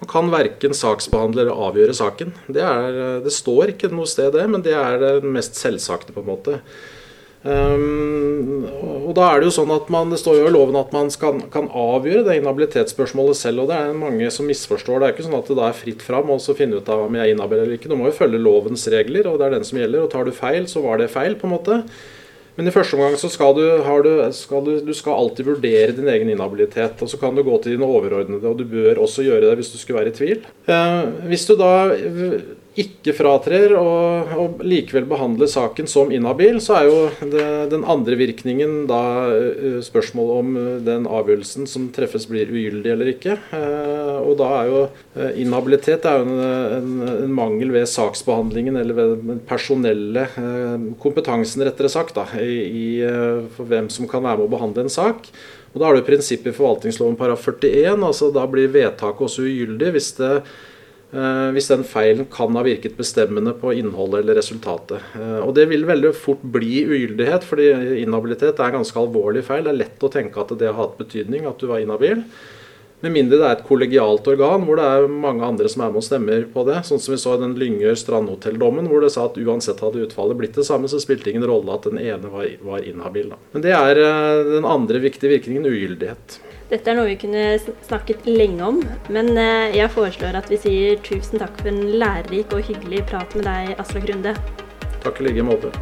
Man 0.00 0.08
kan 0.08 0.30
verken 0.32 0.76
saksbehandle 0.76 1.44
eller 1.44 1.66
avgjøre 1.68 1.96
saken. 1.96 2.32
Det, 2.48 2.62
er, 2.64 3.02
det, 3.24 3.32
står 3.34 3.74
ikke 3.74 3.92
noe 3.92 4.08
sted, 4.08 4.32
det, 4.32 4.46
men 4.48 4.64
det 4.64 4.72
er 4.76 4.96
det 5.02 5.28
mest 5.28 5.60
selvsagte, 5.60 6.14
på 6.16 6.22
en 6.24 6.30
måte. 6.30 6.60
Um, 7.40 8.66
og 9.08 9.14
da 9.16 9.30
er 9.30 9.40
Det 9.40 9.48
jo 9.48 9.54
sånn 9.54 9.70
at 9.72 9.86
man, 9.92 10.10
det 10.12 10.18
står 10.20 10.42
jo 10.42 10.48
i 10.50 10.52
loven 10.52 10.76
at 10.76 10.90
man 10.92 11.08
skal, 11.12 11.38
kan 11.52 11.70
avgjøre 11.72 12.26
det 12.26 12.38
inhabilitetsspørsmålet 12.40 13.38
selv. 13.38 13.64
og 13.64 13.70
Det 13.72 13.78
er 13.80 13.96
mange 13.96 14.28
som 14.32 14.48
misforstår. 14.48 15.00
Det 15.00 15.08
er 15.08 15.14
ikke 15.16 15.26
sånn 15.28 15.38
at 15.40 15.52
det 15.52 15.58
da 15.60 15.68
er 15.68 15.76
fritt 15.76 16.04
fram 16.04 16.32
og 16.32 16.40
så 16.44 16.56
finne 16.56 16.80
ut 16.80 16.88
av 16.92 17.06
om 17.06 17.16
jeg 17.16 17.26
er 17.26 17.34
inhabil 17.34 17.62
eller 17.62 17.76
ikke. 17.76 17.92
Du 17.92 17.96
må 18.00 18.08
jo 18.08 18.16
følge 18.16 18.40
lovens 18.40 18.86
regler, 18.92 19.28
og 19.28 19.40
det 19.40 19.48
er 19.48 19.58
den 19.58 19.68
som 19.68 19.80
gjelder. 19.80 20.04
og 20.04 20.12
Tar 20.12 20.28
du 20.28 20.32
feil, 20.36 20.68
så 20.68 20.84
var 20.84 21.00
det 21.00 21.12
feil. 21.12 21.36
på 21.40 21.48
en 21.48 21.56
måte. 21.56 21.82
Men 22.60 22.68
i 22.68 22.72
første 22.74 22.98
omgang 22.98 23.14
så 23.16 23.30
skal 23.32 23.54
du, 23.56 23.62
du, 24.04 24.10
skal 24.36 24.66
du, 24.66 24.74
du 24.84 24.90
skal 24.92 25.16
alltid 25.16 25.46
vurdere 25.48 25.94
din 25.96 26.08
egen 26.12 26.28
inhabilitet. 26.28 27.00
Og 27.00 27.08
så 27.08 27.16
kan 27.16 27.32
du 27.32 27.40
gå 27.46 27.54
til 27.56 27.72
dine 27.72 27.86
overordnede, 27.88 28.44
og 28.44 28.58
du 28.58 28.66
bør 28.68 29.00
også 29.00 29.24
gjøre 29.24 29.46
det 29.46 29.54
hvis 29.62 29.70
du 29.72 29.78
skulle 29.80 30.02
være 30.02 30.12
i 30.12 30.16
tvil. 30.18 30.42
Eh, 30.68 30.98
hvis 31.30 31.46
du 31.48 31.54
da 31.56 31.70
ikke 32.78 33.12
fratrer 33.18 33.72
og, 33.74 34.30
og, 34.38 34.60
likevel 34.62 35.08
behandler 35.10 35.48
saken 35.50 35.88
som 35.90 36.12
inhabil, 36.14 36.60
så 36.62 36.76
er 36.78 36.86
jo 36.86 36.98
det, 37.32 37.46
den 37.72 37.82
andre 37.82 38.14
virkningen 38.20 38.84
da 38.86 39.00
uh, 39.26 39.80
spørsmålet 39.82 40.36
om 40.38 40.52
uh, 40.54 40.68
den 40.86 41.08
avgjørelsen 41.10 41.66
som 41.70 41.88
treffes, 41.94 42.28
blir 42.30 42.52
ugyldig 42.52 42.92
eller 42.94 43.10
ikke. 43.10 43.36
Uh, 43.50 44.22
og 44.22 44.36
da 44.38 44.52
er 44.60 44.70
jo 44.70 44.84
inhabilitet 45.40 46.06
er 46.06 46.20
jo 46.20 46.28
en, 46.28 46.42
en, 46.78 46.94
en, 47.10 47.34
mangel 47.34 47.74
ved 47.74 47.90
saksbehandlingen, 47.90 48.78
eller 48.78 48.96
ved 48.96 49.14
den 49.26 49.42
personelle 49.48 50.28
kompetansen, 51.02 51.64
rettere 51.66 51.90
sagt, 51.90 52.14
da, 52.14 52.28
i, 52.38 52.60
i, 52.70 52.86
for 53.56 53.66
hvem 53.70 53.90
som 53.90 54.08
kan 54.10 54.22
være 54.22 54.38
med 54.38 54.46
å 54.46 54.54
behandle 54.54 54.86
en 54.86 54.92
sak. 54.92 55.26
Og 55.70 55.78
Da 55.78 55.86
har 55.86 55.98
du 55.98 56.06
prinsippet 56.06 56.52
i 56.52 56.56
forvaltningsloven 56.56 57.18
paragraf 57.18 57.46
41. 57.46 58.02
altså 58.02 58.30
Da 58.34 58.46
blir 58.50 58.70
vedtaket 58.74 59.26
også 59.26 59.46
ugyldig 59.46 59.94
hvis 59.94 60.12
det 60.18 60.34
Eh, 60.42 60.69
hvis 61.10 61.66
den 61.72 61.82
feilen 61.82 62.28
kan 62.30 62.54
ha 62.54 62.62
virket 62.62 62.94
bestemmende 62.98 63.54
på 63.58 63.72
innholdet 63.74 64.22
eller 64.22 64.38
resultatet. 64.38 65.02
Eh, 65.18 65.40
og 65.42 65.54
Det 65.56 65.66
vil 65.70 65.88
veldig 65.88 66.14
fort 66.14 66.42
bli 66.42 66.84
ugyldighet, 66.86 67.46
fordi 67.46 67.72
inhabilitet 68.04 68.60
er 68.60 68.70
en 68.70 68.80
ganske 68.80 69.00
alvorlig 69.00 69.42
feil. 69.46 69.64
Det 69.66 69.74
er 69.74 69.82
lett 69.82 70.06
å 70.06 70.12
tenke 70.12 70.40
at 70.40 70.54
det 70.58 70.70
har 70.70 70.78
hatt 70.78 70.98
betydning 71.00 71.48
at 71.50 71.58
du 71.58 71.66
var 71.70 71.82
inhabil. 71.82 72.22
Med 73.00 73.14
mindre 73.14 73.38
det 73.40 73.46
er 73.48 73.54
et 73.56 73.64
kollegialt 73.64 74.26
organ 74.28 74.66
hvor 74.68 74.76
det 74.76 74.84
er 74.84 75.06
mange 75.08 75.46
andre 75.46 75.70
som 75.72 75.86
er 75.86 75.92
med 75.92 76.02
og 76.02 76.04
stemmer 76.04 76.44
på 76.52 76.66
det. 76.68 76.82
Sånn 76.84 77.00
som 77.00 77.14
vi 77.14 77.20
så 77.22 77.32
i 77.34 77.40
den 77.40 77.56
Lyngør 77.58 77.96
strandhotelldommen, 77.96 78.90
hvor 78.92 79.00
det 79.00 79.12
sa 79.14 79.24
at 79.30 79.40
uansett 79.40 79.80
hadde 79.80 80.04
utfallet 80.04 80.36
blitt 80.36 80.58
det 80.60 80.66
samme, 80.68 80.90
så 80.90 81.00
spilte 81.00 81.26
det 81.26 81.34
ingen 81.34 81.48
rolle 81.48 81.72
at 81.74 81.88
den 81.88 81.98
ene 82.02 82.28
var, 82.28 82.44
var 82.60 82.84
inhabil. 82.84 83.32
Men 83.54 83.64
det 83.64 83.72
er 83.72 84.02
eh, 84.04 84.44
den 84.52 84.68
andre 84.68 85.00
viktige 85.00 85.32
virkningen, 85.32 85.66
ugyldighet. 85.66 86.38
Dette 86.70 86.92
er 86.92 86.94
noe 86.94 87.08
vi 87.08 87.16
kunne 87.18 87.56
snakket 87.58 88.28
lenge 88.30 88.62
om, 88.62 88.76
men 89.10 89.32
eh, 89.34 89.72
jeg 89.74 89.90
foreslår 89.90 90.36
at 90.38 90.52
vi 90.52 90.58
sier 90.62 91.00
tusen 91.02 91.42
takk 91.42 91.56
for 91.58 91.72
en 91.72 91.80
lærerik 91.98 92.54
og 92.54 92.62
hyggelig 92.68 93.02
prat 93.10 93.34
med 93.34 93.48
deg, 93.48 93.72
Aslak 93.82 94.06
Runde. 94.06 94.36
Takk 95.02 95.18
i 95.18 95.26
like 95.26 95.48
måte. 95.48 95.72